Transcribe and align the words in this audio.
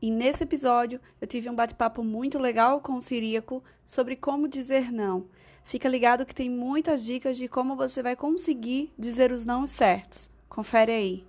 E 0.00 0.10
nesse 0.10 0.44
episódio 0.44 1.00
eu 1.20 1.26
tive 1.26 1.50
um 1.50 1.54
bate-papo 1.54 2.04
muito 2.04 2.38
legal 2.38 2.80
com 2.80 2.94
o 2.94 3.02
Ciríaco 3.02 3.62
sobre 3.84 4.14
como 4.14 4.46
dizer 4.46 4.92
não. 4.92 5.26
Fica 5.64 5.88
ligado 5.88 6.24
que 6.24 6.34
tem 6.34 6.48
muitas 6.48 7.04
dicas 7.04 7.36
de 7.36 7.48
como 7.48 7.76
você 7.76 8.02
vai 8.02 8.14
conseguir 8.14 8.92
dizer 8.96 9.32
os 9.32 9.44
não 9.44 9.66
certos. 9.66 10.30
Confere 10.48 10.92
aí. 10.92 11.26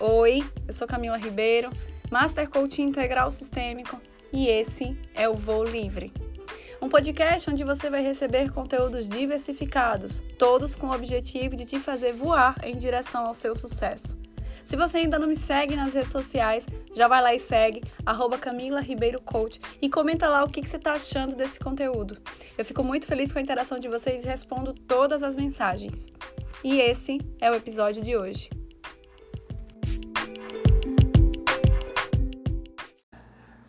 Oi, 0.00 0.42
eu 0.66 0.72
sou 0.72 0.88
Camila 0.88 1.16
Ribeiro, 1.16 1.70
Master 2.10 2.48
Coach 2.48 2.82
Integral 2.82 3.30
Sistêmico 3.30 4.00
e 4.32 4.48
esse 4.48 4.98
é 5.14 5.28
o 5.28 5.34
Voo 5.34 5.64
Livre. 5.64 6.12
Um 6.82 6.88
podcast 6.88 7.50
onde 7.50 7.62
você 7.62 7.90
vai 7.90 8.02
receber 8.02 8.50
conteúdos 8.50 9.06
diversificados, 9.06 10.22
todos 10.38 10.74
com 10.74 10.86
o 10.86 10.94
objetivo 10.94 11.54
de 11.54 11.66
te 11.66 11.78
fazer 11.78 12.12
voar 12.12 12.56
em 12.62 12.74
direção 12.74 13.26
ao 13.26 13.34
seu 13.34 13.54
sucesso. 13.54 14.16
Se 14.64 14.76
você 14.76 14.98
ainda 14.98 15.18
não 15.18 15.28
me 15.28 15.36
segue 15.36 15.76
nas 15.76 15.92
redes 15.92 16.12
sociais, 16.12 16.66
já 16.94 17.06
vai 17.06 17.20
lá 17.20 17.34
e 17.34 17.38
segue, 17.38 17.82
arroba 18.06 18.38
Camila 18.38 18.80
Ribeiro 18.80 19.20
Coach 19.20 19.60
e 19.82 19.90
comenta 19.90 20.26
lá 20.26 20.42
o 20.42 20.48
que, 20.48 20.62
que 20.62 20.68
você 20.68 20.76
está 20.76 20.94
achando 20.94 21.36
desse 21.36 21.60
conteúdo. 21.60 22.16
Eu 22.56 22.64
fico 22.64 22.82
muito 22.82 23.06
feliz 23.06 23.30
com 23.30 23.38
a 23.38 23.42
interação 23.42 23.78
de 23.78 23.88
vocês 23.88 24.24
e 24.24 24.28
respondo 24.28 24.72
todas 24.72 25.22
as 25.22 25.36
mensagens. 25.36 26.10
E 26.64 26.80
esse 26.80 27.18
é 27.40 27.50
o 27.50 27.54
episódio 27.54 28.02
de 28.02 28.16
hoje. 28.16 28.48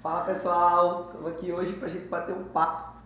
Fala 0.01 0.21
pessoal, 0.21 1.05
estamos 1.05 1.27
aqui 1.31 1.51
hoje 1.51 1.73
para 1.73 1.87
a 1.87 1.91
gente 1.91 2.07
bater 2.07 2.33
um 2.33 2.45
papo, 2.45 3.00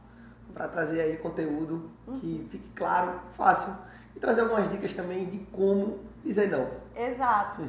para 0.54 0.68
trazer 0.68 1.02
aí 1.02 1.18
conteúdo 1.18 1.90
que 2.20 2.48
fique 2.50 2.70
claro, 2.70 3.20
fácil 3.36 3.74
e 4.16 4.20
trazer 4.20 4.42
algumas 4.42 4.70
dicas 4.70 4.94
também 4.94 5.26
de 5.26 5.40
como 5.48 6.00
dizer 6.24 6.50
não. 6.50 6.68
Exato. 6.96 7.62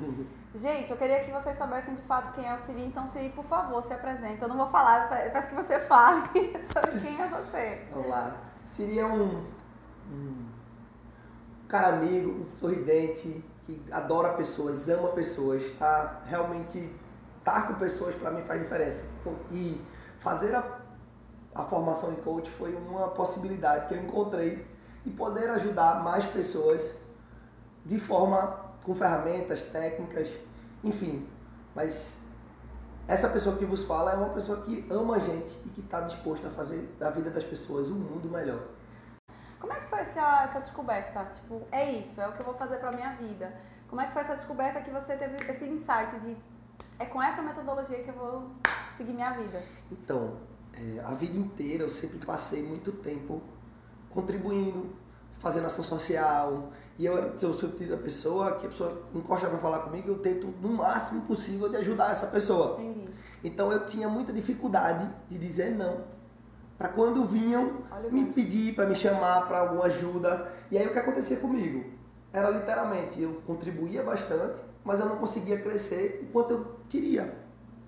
Gente, 0.55 0.91
eu 0.91 0.97
queria 0.97 1.25
que 1.25 1.31
vocês 1.31 1.59
soubessem 1.59 1.95
de 1.95 2.03
fato 2.03 2.33
quem 2.35 2.49
é 2.49 2.55
o 2.55 2.59
Siri, 2.65 2.85
então 2.87 3.07
Siri, 3.09 3.29
por 3.31 3.45
favor, 3.45 3.83
se 3.83 3.93
apresenta. 3.93 4.45
Eu 4.45 4.49
não 4.49 4.57
vou 4.57 4.69
falar, 4.69 5.11
eu 5.27 5.31
peço 5.31 5.49
que 5.49 5.55
você 5.55 5.79
fale 5.87 6.23
sobre 6.73 7.01
quem 7.01 7.21
é 7.21 7.29
você. 7.29 7.83
Vamos 7.93 8.09
lá. 8.09 8.37
Siri 8.73 8.99
é 8.99 9.05
um, 9.05 9.45
um 10.11 10.47
cara 11.69 11.89
amigo, 11.89 12.31
um 12.31 12.51
sorridente, 12.53 13.45
que 13.67 13.83
adora 13.91 14.35
pessoas, 14.35 14.89
ama 14.89 15.09
pessoas, 15.09 15.63
tá 15.79 16.23
realmente 16.27 16.91
estar 17.39 17.67
com 17.67 17.75
pessoas 17.75 18.15
para 18.15 18.31
mim 18.31 18.43
faz 18.43 18.63
diferença. 18.63 19.05
E 19.51 19.81
fazer 20.21 20.55
a, 20.55 20.76
a 21.57 21.65
formação 21.65 22.13
em 22.13 22.17
coach 22.17 22.51
foi 22.53 22.75
uma 22.75 23.09
possibilidade 23.09 23.87
que 23.87 23.95
eu 23.95 24.03
encontrei 24.03 24.67
de 25.05 25.11
poder 25.11 25.49
ajudar 25.51 26.03
mais 26.03 26.25
pessoas 26.27 27.03
de 27.85 27.99
forma 27.99 28.67
com 28.85 28.95
ferramentas, 28.95 29.63
técnicas, 29.63 30.31
enfim. 30.83 31.27
Mas 31.75 32.17
essa 33.07 33.29
pessoa 33.29 33.57
que 33.57 33.65
vos 33.65 33.85
fala 33.85 34.13
é 34.13 34.17
uma 34.17 34.31
pessoa 34.31 34.63
que 34.63 34.87
ama 34.91 35.17
a 35.17 35.19
gente 35.19 35.53
e 35.65 35.69
que 35.71 35.81
está 35.81 36.01
disposta 36.01 36.49
a 36.49 36.51
fazer 36.51 36.95
da 36.99 37.11
vida 37.11 37.31
das 37.31 37.45
pessoas 37.45 37.91
um 37.91 37.95
mundo 37.95 38.29
melhor. 38.29 38.61
Como 39.61 39.73
é 39.73 39.77
que 39.77 39.87
foi 39.87 40.01
essa, 40.01 40.45
essa 40.45 40.61
descoberta? 40.61 41.25
Tipo, 41.33 41.63
é 41.73 41.93
isso, 41.93 42.21
é 42.21 42.29
o 42.29 42.33
que 42.33 42.41
eu 42.41 42.47
vou 42.47 42.55
fazer 42.55 42.79
para 42.79 42.93
minha 42.93 43.11
vida. 43.15 43.53
Como 43.89 44.01
é 44.01 44.07
que 44.07 44.13
foi 44.13 44.23
essa 44.23 44.35
descoberta 44.35 44.81
que 44.81 44.91
você 44.91 45.17
teve 45.17 45.37
esse 45.37 45.65
insight 45.65 46.19
de 46.21 46.37
é 46.99 47.05
com 47.05 47.23
essa 47.23 47.43
metodologia 47.43 48.03
que 48.03 48.09
eu 48.09 48.15
vou 48.15 48.51
seguir 48.97 49.13
minha 49.13 49.31
vida. 49.33 49.63
Então, 49.91 50.39
é, 50.77 51.01
a 51.01 51.15
vida 51.15 51.37
inteira 51.39 51.85
eu 51.85 51.91
sempre 51.91 52.19
passei 52.19 52.63
muito 52.63 52.93
tempo 52.93 53.43
contribuindo, 54.11 54.91
fazendo 55.39 55.67
ação 55.67 55.85
social. 55.85 56.71
E 56.99 57.05
eu, 57.05 57.39
sou 57.39 57.51
a 57.53 57.97
pessoa 57.97 58.53
que 58.57 58.67
a 58.67 58.69
pessoa 58.69 59.03
encosta 59.15 59.49
para 59.49 59.59
falar 59.59 59.81
comigo, 59.81 60.09
eu 60.09 60.19
tento 60.19 60.47
no 60.61 60.71
máximo 60.71 61.23
possível 61.23 61.69
de 61.69 61.77
ajudar 61.77 62.13
essa 62.13 62.27
pessoa. 62.27 62.81
Entendi. 62.81 63.09
Então 63.45 63.71
eu 63.71 63.85
tinha 63.87 64.09
muita 64.09 64.33
dificuldade 64.33 65.09
de 65.29 65.39
dizer 65.39 65.71
não. 65.71 66.05
Para 66.77 66.89
quando 66.89 67.25
vinham 67.25 67.85
me 68.11 68.27
pedir, 68.33 68.75
para 68.75 68.87
me 68.87 68.95
chamar 68.95 69.47
para 69.47 69.61
alguma 69.61 69.85
ajuda. 69.85 70.53
E 70.71 70.77
aí 70.77 70.87
o 70.87 70.93
que 70.93 70.99
acontecia 70.99 71.39
comigo? 71.39 71.85
Era 72.33 72.51
literalmente, 72.51 73.21
eu 73.21 73.41
contribuía 73.47 74.03
bastante, 74.03 74.59
mas 74.85 75.01
eu 75.01 75.07
não 75.07 75.17
conseguia 75.17 75.59
crescer 75.59 76.27
o 76.29 76.33
quanto 76.33 76.53
eu 76.53 76.77
queria. 76.89 77.35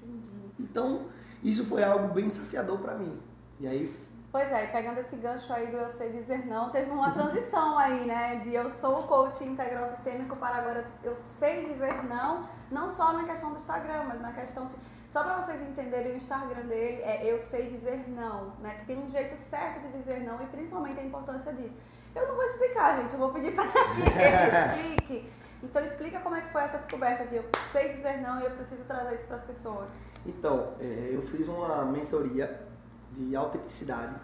Entendi. 0.02 0.52
Então, 0.58 1.06
isso 1.42 1.64
foi 1.64 1.82
algo 1.82 2.12
bem 2.14 2.28
desafiador 2.28 2.78
para 2.78 2.94
mim. 2.94 3.20
E 3.60 3.66
aí 3.66 3.94
Pois 4.30 4.52
é, 4.52 4.66
pegando 4.66 4.98
esse 4.98 5.16
gancho 5.16 5.50
aí 5.50 5.68
do 5.68 5.78
eu 5.78 5.88
sei 5.88 6.12
dizer 6.12 6.46
não, 6.46 6.68
teve 6.68 6.90
uma 6.90 7.10
transição 7.12 7.78
aí, 7.78 8.04
né? 8.04 8.36
De 8.44 8.54
eu 8.54 8.70
sou 8.72 9.00
o 9.00 9.02
coach 9.04 9.42
integral 9.42 9.90
sistêmico 9.92 10.36
para 10.36 10.56
agora 10.56 10.86
eu 11.02 11.16
sei 11.38 11.64
dizer 11.64 12.04
não, 12.04 12.46
não 12.70 12.90
só 12.90 13.14
na 13.14 13.24
questão 13.24 13.50
do 13.50 13.56
Instagram, 13.56 14.04
mas 14.06 14.20
na 14.20 14.32
questão 14.32 14.66
de. 14.66 14.74
Só 15.10 15.22
para 15.22 15.40
vocês 15.40 15.62
entenderem, 15.62 16.12
o 16.12 16.16
Instagram 16.16 16.66
dele 16.66 17.00
é 17.02 17.22
eu 17.24 17.40
sei 17.48 17.70
dizer 17.70 18.06
não, 18.08 18.52
né? 18.60 18.74
Que 18.80 18.86
tem 18.86 18.98
um 18.98 19.10
jeito 19.10 19.34
certo 19.48 19.80
de 19.80 19.98
dizer 19.98 20.20
não 20.20 20.42
e 20.42 20.46
principalmente 20.46 21.00
a 21.00 21.04
importância 21.04 21.50
disso. 21.54 21.76
Eu 22.14 22.28
não 22.28 22.34
vou 22.34 22.44
explicar, 22.44 23.00
gente, 23.00 23.14
eu 23.14 23.18
vou 23.18 23.32
pedir 23.32 23.54
para 23.54 23.66
que 23.72 24.00
ele 24.02 24.92
explique. 24.92 25.32
Então 25.62 25.82
explica 25.82 26.20
como 26.20 26.36
é 26.36 26.42
que 26.42 26.52
foi 26.52 26.62
essa 26.62 26.76
descoberta 26.76 27.24
de 27.24 27.36
eu 27.36 27.44
sei 27.72 27.94
dizer 27.94 28.20
não 28.20 28.40
e 28.40 28.44
eu 28.44 28.50
preciso 28.50 28.84
trazer 28.84 29.14
isso 29.14 29.26
para 29.26 29.36
as 29.36 29.42
pessoas. 29.44 29.88
Então, 30.28 30.74
é, 30.78 31.10
eu 31.12 31.22
fiz 31.22 31.48
uma 31.48 31.84
mentoria 31.86 32.68
de 33.12 33.34
autenticidade. 33.34 34.14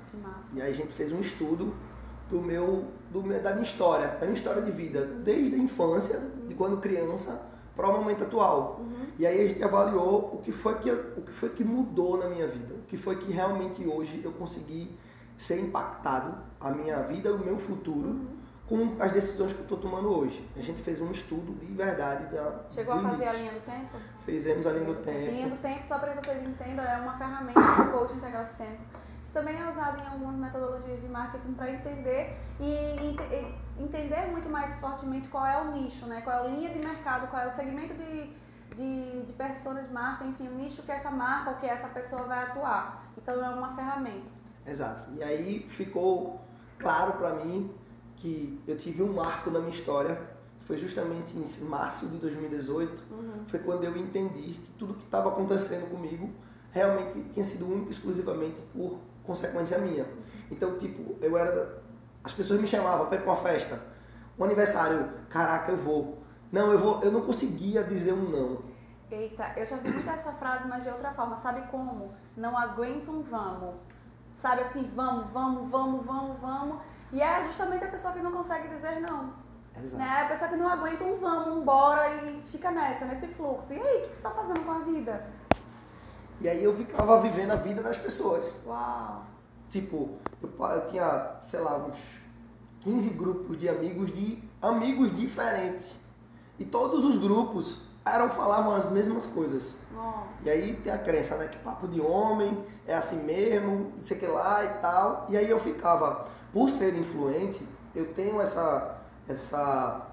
E 0.53 0.61
aí 0.61 0.71
a 0.71 0.75
gente 0.75 0.93
fez 0.93 1.11
um 1.11 1.21
estudo 1.21 1.75
do 2.31 2.41
meu, 2.41 2.85
do 3.11 3.23
meu, 3.23 3.43
da 3.43 3.51
minha 3.51 3.63
história, 3.63 4.09
da 4.09 4.27
minha 4.27 4.35
história 4.35 4.63
de 4.63 4.71
vida, 4.71 5.05
desde 5.05 5.55
a 5.55 5.59
infância, 5.59 6.21
de 6.47 6.55
quando 6.55 6.77
criança, 6.79 7.41
para 7.75 7.89
o 7.89 7.93
momento 7.93 8.25
atual. 8.25 8.81
Uhum. 8.81 9.07
E 9.19 9.27
aí 9.27 9.41
a 9.41 9.49
gente 9.49 9.63
avaliou 9.63 10.35
o 10.35 10.39
que 10.43 10.53
foi 10.53 10.79
que 10.79 10.91
o 10.91 11.23
que 11.23 11.33
foi 11.33 11.51
que 11.51 11.65
mudou 11.65 12.19
na 12.19 12.29
minha 12.29 12.47
vida, 12.47 12.75
o 12.75 12.83
que 12.83 12.97
foi 12.97 13.17
que 13.17 13.33
realmente 13.33 13.85
hoje 13.87 14.21
eu 14.23 14.33
consegui 14.33 14.97
ser 15.37 15.61
impactado 15.61 16.37
a 16.61 16.71
minha 16.71 17.03
vida, 17.03 17.33
o 17.33 17.39
meu 17.39 17.59
futuro. 17.59 18.11
Uhum. 18.11 18.45
Com 18.67 18.97
as 18.99 19.13
decisões 19.13 19.53
que 19.53 19.59
eu 19.59 19.65
estou 19.65 19.77
tomando 19.77 20.09
hoje. 20.09 20.43
A 20.57 20.63
gente 20.63 20.81
fez 20.81 20.99
um 20.99 21.11
estudo 21.11 21.53
de 21.53 21.67
verdade 21.67 22.35
da. 22.35 22.65
Chegou 22.71 22.95
a 22.95 23.03
fazer 23.03 23.25
a 23.25 23.35
início. 23.35 23.41
linha 23.41 23.53
do 23.53 23.61
tempo? 23.61 23.99
Fizemos 24.25 24.67
a 24.67 24.71
linha 24.73 24.87
do 24.87 24.95
tempo. 25.03 25.31
Linha 25.31 25.49
do 25.49 25.57
tempo, 25.57 25.87
só 25.87 25.99
para 25.99 26.13
que 26.17 26.25
vocês 26.27 26.43
entendam, 26.49 26.85
é 26.85 26.97
uma 26.99 27.17
ferramenta 27.19 27.61
do 27.61 27.91
coach 27.93 28.13
integral 28.15 28.45
sistêmico 28.45 28.83
que 29.27 29.33
também 29.33 29.61
é 29.61 29.69
usada 29.69 29.99
em 30.01 30.07
algumas 30.07 30.37
metodologias 30.37 31.01
de 31.01 31.09
marketing 31.09 31.53
para 31.55 31.71
entender 31.73 32.37
e, 32.61 32.97
ente- 33.11 33.23
e 33.79 33.83
entender 33.83 34.27
muito 34.31 34.49
mais 34.49 34.79
fortemente 34.79 35.29
qual 35.29 35.45
é 35.45 35.61
o 35.61 35.73
nicho, 35.73 36.07
né? 36.07 36.21
Qual 36.23 36.37
é 36.37 36.41
a 36.41 36.51
linha 36.51 36.71
de 36.73 36.79
mercado, 36.79 37.27
qual 37.29 37.43
é 37.43 37.49
o 37.49 37.55
segmento 37.55 37.95
de, 37.95 38.31
de, 38.77 39.23
de 39.27 39.33
persona 39.33 39.83
de 39.83 39.93
marca, 39.93 40.25
enfim, 40.25 40.47
o 40.49 40.55
nicho 40.55 40.83
que 40.83 40.93
essa 40.93 41.11
marca 41.11 41.51
ou 41.51 41.57
que 41.57 41.67
essa 41.67 41.89
pessoa 41.89 42.23
vai 42.23 42.45
atuar. 42.45 43.11
Então 43.19 43.45
é 43.45 43.49
uma 43.51 43.75
ferramenta. 43.75 44.31
Exato. 44.67 45.11
E 45.17 45.23
aí 45.23 45.67
ficou 45.69 46.41
claro 46.79 47.15
para 47.15 47.35
mim 47.35 47.75
que 48.17 48.63
eu 48.67 48.79
tive 48.79 49.03
um 49.03 49.13
marco 49.15 49.51
na 49.51 49.59
minha 49.59 49.71
história. 49.73 50.17
Foi 50.65 50.77
justamente 50.79 51.37
em 51.37 51.65
março 51.65 52.07
de 52.07 52.17
2018. 52.17 53.03
Uhum. 53.11 53.45
Foi 53.47 53.61
quando 53.61 53.85
eu 53.85 53.97
entendi 53.97 54.55
que 54.55 54.71
tudo 54.73 54.95
que 54.95 55.05
estava 55.05 55.29
acontecendo 55.29 55.91
comigo 55.91 56.31
realmente 56.71 57.21
tinha 57.33 57.45
sido 57.45 57.67
único 57.67 57.89
e 57.89 57.91
exclusivamente 57.91 58.61
por 58.75 58.99
consequência 59.23 59.79
minha. 59.79 60.07
Então, 60.51 60.77
tipo, 60.79 61.17
eu 61.21 61.37
era. 61.37 61.83
As 62.23 62.33
pessoas 62.33 62.61
me 62.61 62.67
chamavam 62.67 63.07
para 63.07 63.17
ir 63.17 63.21
para 63.21 63.33
uma 63.33 63.41
festa, 63.43 63.81
um 64.39 64.45
aniversário, 64.45 65.11
caraca, 65.29 65.71
eu 65.71 65.77
vou. 65.77 66.19
Não, 66.51 66.73
eu 66.73 66.79
vou. 66.79 67.03
Eu 67.03 67.13
não 67.13 67.21
conseguia 67.21 67.85
dizer 67.85 68.13
um 68.13 68.31
não. 68.31 68.63
Eita, 69.11 69.53
eu 69.57 69.67
já 69.67 69.77
vi 69.77 69.91
muito 69.91 70.09
essa 70.09 70.33
frase, 70.33 70.67
mas 70.67 70.83
de 70.83 70.89
outra 70.89 71.13
forma. 71.13 71.37
Sabe 71.37 71.63
como? 71.71 72.15
Não 72.37 72.57
aguento 72.57 73.11
um 73.11 73.23
vamos. 73.23 73.75
Sabe 74.39 74.63
assim, 74.63 74.91
vamos, 74.95 75.31
vamos, 75.31 75.71
vamos, 75.71 76.05
vamos, 76.05 76.41
vamos. 76.41 76.79
E 77.13 77.21
é 77.21 77.45
justamente 77.45 77.85
a 77.85 77.89
pessoa 77.89 78.13
que 78.13 78.21
não 78.21 78.33
consegue 78.33 78.69
dizer 78.69 79.01
não. 79.01 79.33
Exato. 79.83 80.03
Né? 80.03 80.23
A 80.23 80.29
pessoa 80.29 80.51
que 80.51 80.57
não 80.57 80.69
aguenta 80.69 81.05
um 81.05 81.19
vamos, 81.19 81.49
um 81.49 81.65
bora 81.65 82.23
e 82.25 82.43
fica 82.43 82.71
nessa, 82.71 83.05
nesse 83.05 83.27
fluxo. 83.29 83.73
E 83.73 83.81
aí, 83.81 83.99
o 83.99 84.01
que 84.03 84.09
você 84.09 84.13
está 84.13 84.31
fazendo 84.31 84.65
com 84.65 84.71
a 84.71 84.79
vida? 84.81 85.27
E 86.41 86.49
aí 86.49 86.63
eu 86.63 86.77
ficava 86.77 87.21
vivendo 87.21 87.53
a 87.53 87.57
vida 87.57 87.83
das 87.83 87.97
pessoas. 87.97 88.63
Uau! 88.67 89.25
Tipo, 89.69 90.19
eu, 90.43 90.51
eu 90.69 90.87
tinha, 90.87 91.37
sei 91.43 91.61
lá, 91.61 91.77
uns 91.77 91.99
15 92.81 93.11
grupos 93.11 93.59
de 93.59 93.69
amigos 93.69 94.13
de 94.13 94.43
amigos 94.61 95.15
diferentes. 95.15 95.99
E 96.59 96.65
todos 96.65 97.05
os 97.05 97.19
grupos 97.19 97.79
eram 98.05 98.29
falavam 98.29 98.77
as 98.77 98.91
mesmas 98.91 99.27
coisas. 99.27 99.77
Nossa. 99.93 100.27
E 100.43 100.51
aí 100.51 100.77
tem 100.77 100.93
a 100.93 100.99
crença, 100.99 101.37
né, 101.37 101.49
que 101.49 101.57
papo 101.59 101.89
de 101.89 102.01
homem 102.01 102.65
é 102.87 102.95
assim 102.95 103.17
mesmo, 103.23 103.93
não 103.97 104.03
sei 104.03 104.17
o 104.17 104.21
que 104.21 104.27
lá 104.27 104.65
e 104.65 104.69
tal. 104.81 105.27
E 105.29 105.37
aí 105.37 105.49
eu 105.49 105.59
ficava, 105.59 106.27
por 106.53 106.69
ser 106.69 106.95
influente, 106.95 107.67
eu 107.95 108.13
tenho 108.13 108.41
essa 108.41 108.94
essa 109.29 110.11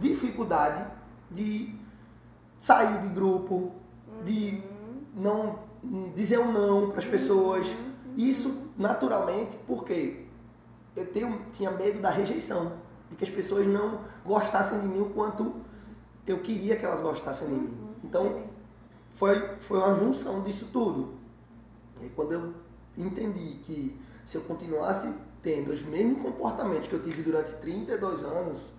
dificuldade 0.00 0.84
de 1.30 1.74
sair 2.58 3.00
de 3.00 3.08
grupo, 3.08 3.72
de 4.24 4.62
não 5.14 5.58
dizer 6.14 6.38
um 6.38 6.52
não 6.52 6.90
para 6.90 7.00
as 7.00 7.06
pessoas. 7.06 7.66
Isso 8.16 8.68
naturalmente 8.76 9.56
porque 9.66 10.26
eu 10.96 11.06
tenho, 11.06 11.40
tinha 11.52 11.70
medo 11.70 12.00
da 12.00 12.10
rejeição. 12.10 12.72
E 13.10 13.14
que 13.14 13.24
as 13.24 13.30
pessoas 13.30 13.66
não 13.66 14.00
gostassem 14.24 14.80
de 14.80 14.86
mim 14.86 15.00
o 15.00 15.10
quanto 15.10 15.54
eu 16.26 16.40
queria 16.40 16.76
que 16.76 16.84
elas 16.84 17.00
gostassem 17.00 17.48
de 17.48 17.54
mim. 17.54 17.66
Uhum. 17.66 17.94
Então, 18.04 18.42
foi, 19.14 19.56
foi 19.60 19.78
uma 19.78 19.94
junção 19.94 20.42
disso 20.42 20.68
tudo. 20.72 21.14
E 22.02 22.08
quando 22.10 22.32
eu 22.32 22.54
entendi 22.96 23.54
que 23.62 23.98
se 24.24 24.36
eu 24.36 24.42
continuasse 24.42 25.12
tendo 25.42 25.72
os 25.72 25.82
mesmos 25.82 26.22
comportamentos 26.22 26.88
que 26.88 26.94
eu 26.94 27.02
tive 27.02 27.22
durante 27.22 27.52
32 27.56 28.22
anos, 28.24 28.72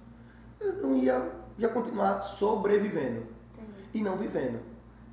eu 0.60 0.74
não 0.82 0.96
ia, 0.96 1.32
ia 1.58 1.70
continuar 1.70 2.22
sobrevivendo 2.22 3.26
Entendi. 3.54 3.90
e 3.94 4.02
não 4.04 4.18
vivendo. 4.18 4.60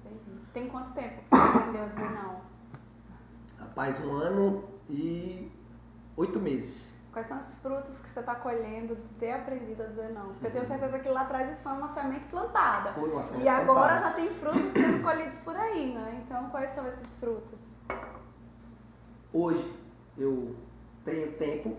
Entendi. 0.04 0.40
Tem 0.52 0.68
quanto 0.68 0.92
tempo 0.92 1.22
que 1.22 1.36
você 1.36 1.58
aprendeu 1.58 1.82
a 1.82 1.86
dizer 1.86 2.10
não? 2.10 2.40
Rapaz, 3.58 3.98
um 4.04 4.12
ano 4.12 4.64
e 4.88 5.50
oito 6.16 6.38
meses. 6.40 6.94
Quais 7.12 7.28
são 7.28 7.38
os 7.38 7.54
frutos 7.56 7.98
que 8.00 8.10
você 8.10 8.20
está 8.20 8.34
colhendo 8.34 8.94
de 8.94 9.08
ter 9.18 9.32
aprendido 9.32 9.82
a 9.82 9.86
dizer 9.86 10.10
não? 10.12 10.26
Porque 10.34 10.48
eu 10.48 10.50
tenho 10.50 10.66
certeza 10.66 10.98
que 10.98 11.08
lá 11.08 11.22
atrás 11.22 11.50
isso 11.50 11.62
foi 11.62 11.72
uma 11.72 11.88
semente 11.94 12.26
plantada. 12.26 12.92
Foi 12.92 13.10
uma 13.10 13.22
semente 13.22 13.44
E 13.44 13.48
agora 13.48 13.94
plantada. 13.94 14.08
já 14.08 14.12
tem 14.14 14.30
frutos 14.34 14.72
sendo 14.72 15.02
colhidos 15.02 15.38
por 15.38 15.56
aí, 15.56 15.94
né? 15.94 16.22
Então, 16.26 16.50
quais 16.50 16.74
são 16.74 16.86
esses 16.86 17.14
frutos? 17.16 17.58
Hoje 19.32 19.74
eu 20.18 20.54
tenho 21.06 21.32
tempo 21.32 21.74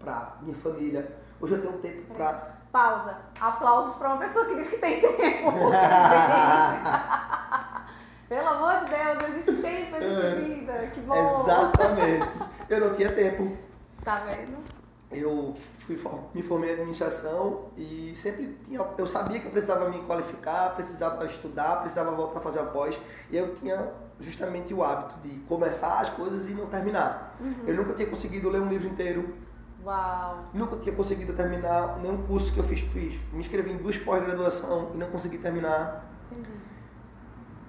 para 0.00 0.38
minha 0.42 0.56
família. 0.56 1.08
Hoje 1.40 1.54
eu 1.54 1.60
tenho 1.60 1.74
tempo 1.74 2.12
para 2.14 2.54
Pausa. 2.72 3.18
Aplausos 3.38 3.94
para 3.94 4.08
uma 4.08 4.18
pessoa 4.18 4.46
que 4.46 4.56
diz 4.56 4.68
que 4.68 4.78
tem 4.78 5.00
tempo. 5.00 5.52
Pelo 8.28 8.48
amor 8.48 8.84
de 8.84 8.90
Deus, 8.90 9.22
existe 9.28 9.62
tempo, 9.62 9.96
existe 9.96 10.40
vida. 10.40 10.72
Que 10.92 11.00
bom. 11.00 11.40
Exatamente. 11.40 12.32
Eu 12.68 12.80
não 12.80 12.94
tinha 12.94 13.12
tempo. 13.12 13.56
Tá 14.02 14.18
vendo? 14.20 14.64
Eu 15.12 15.54
fui, 15.86 16.00
me 16.34 16.42
formei 16.42 16.70
em 16.70 16.72
administração 16.72 17.66
e 17.76 18.12
sempre 18.16 18.58
tinha. 18.64 18.84
Eu 18.98 19.06
sabia 19.06 19.38
que 19.38 19.46
eu 19.46 19.52
precisava 19.52 19.88
me 19.88 20.02
qualificar, 20.02 20.74
precisava 20.74 21.24
estudar, 21.26 21.76
precisava 21.76 22.10
voltar 22.10 22.40
a 22.40 22.42
fazer 22.42 22.58
a 22.58 22.64
pós. 22.64 22.98
E 23.30 23.36
eu 23.36 23.54
tinha 23.54 23.92
justamente 24.20 24.72
o 24.72 24.82
hábito 24.82 25.16
de 25.22 25.36
começar 25.40 26.00
as 26.00 26.10
coisas 26.10 26.48
e 26.48 26.52
não 26.54 26.66
terminar. 26.66 27.36
Uhum. 27.40 27.54
Eu 27.66 27.74
nunca 27.76 27.92
tinha 27.94 28.08
conseguido 28.08 28.48
ler 28.48 28.60
um 28.60 28.68
livro 28.68 28.86
inteiro, 28.88 29.34
Uau. 29.84 30.44
nunca 30.54 30.76
tinha 30.76 30.94
conseguido 30.94 31.32
terminar 31.34 31.98
nenhum 31.98 32.22
curso 32.26 32.52
que 32.52 32.58
eu 32.58 32.64
fiz. 32.64 32.80
fiz. 32.80 33.14
Me 33.32 33.40
inscrevi 33.40 33.72
em 33.72 33.76
duas 33.76 33.96
pós-graduação 33.98 34.92
e 34.94 34.96
não 34.96 35.08
consegui 35.08 35.38
terminar. 35.38 36.04
Entendi. 36.30 36.48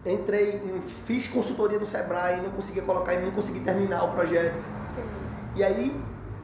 Entrei, 0.05 0.57
em- 0.57 0.81
fiz 1.05 1.27
consultoria 1.27 1.79
no 1.79 1.85
Sebrae 1.85 2.37
e 2.39 2.41
não 2.43 2.51
conseguia 2.51 2.83
colocar 2.83 3.13
e 3.15 3.25
não 3.25 3.31
consegui 3.31 3.59
terminar 3.61 4.03
o 4.03 4.11
projeto. 4.11 4.55
Entendi. 4.91 5.09
E 5.55 5.63
aí, 5.63 6.01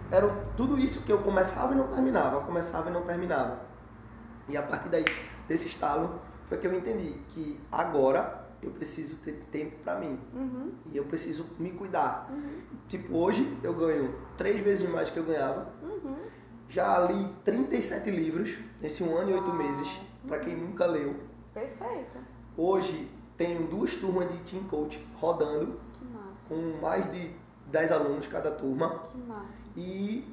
era 0.10 0.28
tudo 0.58 0.80
isso 0.80 1.02
que 1.02 1.12
eu 1.12 1.20
começava 1.20 1.74
e 1.74 1.78
não 1.78 1.88
terminava, 1.88 2.38
eu 2.38 2.42
começava 2.42 2.90
e 2.90 2.94
não 2.94 3.02
terminava. 3.04 3.60
E 4.50 4.58
a 4.58 4.64
partir 4.64 4.90
daí, 4.90 5.06
desse 5.48 5.68
estalo, 5.68 6.20
foi 6.50 6.58
que 6.58 6.66
eu 6.66 6.74
entendi 6.74 7.12
que 7.30 7.60
agora 7.72 8.41
eu 8.64 8.72
preciso 8.72 9.18
ter 9.18 9.34
tempo 9.52 9.78
para 9.84 10.00
mim. 10.00 10.20
Uhum. 10.34 10.72
E 10.92 10.98
eu 10.98 11.06
preciso 11.06 11.48
me 11.60 11.72
cuidar. 11.72 12.28
Uhum. 12.32 12.62
Tipo, 12.88 13.18
hoje 13.18 13.58
eu 13.64 13.74
ganho 13.74 14.14
três 14.38 14.62
vezes 14.64 14.88
mais 14.90 15.10
do 15.10 15.14
que 15.14 15.20
eu 15.20 15.26
ganhava. 15.26 15.68
Uhum. 15.82 16.16
Já 16.70 17.00
li 17.00 17.28
37 17.44 18.10
livros 18.12 18.58
nesse 18.80 19.04
um 19.04 19.16
ano 19.18 19.32
e 19.32 19.34
oito 19.34 19.48
Uau. 19.48 19.58
meses, 19.58 19.92
para 20.28 20.40
quem 20.40 20.56
nunca 20.56 20.86
leu. 20.86 21.16
Perfeito. 21.54 22.18
Hoje 22.56 23.10
tenho 23.36 23.68
duas 23.68 23.94
turmas 23.96 24.30
de 24.32 24.38
Team 24.40 24.64
Coach 24.66 25.04
rodando, 25.16 25.80
Que 25.98 26.06
massa. 26.06 26.48
com 26.48 26.80
mais 26.82 27.12
de 27.12 27.32
10 27.68 27.92
alunos 27.92 28.28
cada 28.28 28.52
turma. 28.52 29.00
Que 29.12 29.18
massa. 29.18 29.62
e 29.76 30.26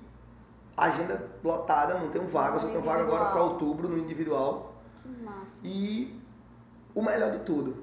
agenda 0.77 1.29
lotada, 1.43 1.99
não 1.99 2.09
tenho 2.11 2.27
vaga, 2.29 2.61
só 2.61 2.69
tenho 2.69 2.83
vaga 2.83 3.03
agora 3.03 3.27
para 3.33 3.43
outubro 3.43 3.89
no 3.89 3.99
individual. 3.99 4.75
Que 5.03 5.09
massa. 5.25 5.61
E 5.65 6.21
o 6.95 7.03
melhor 7.03 7.33
de 7.33 7.39
tudo, 7.41 7.77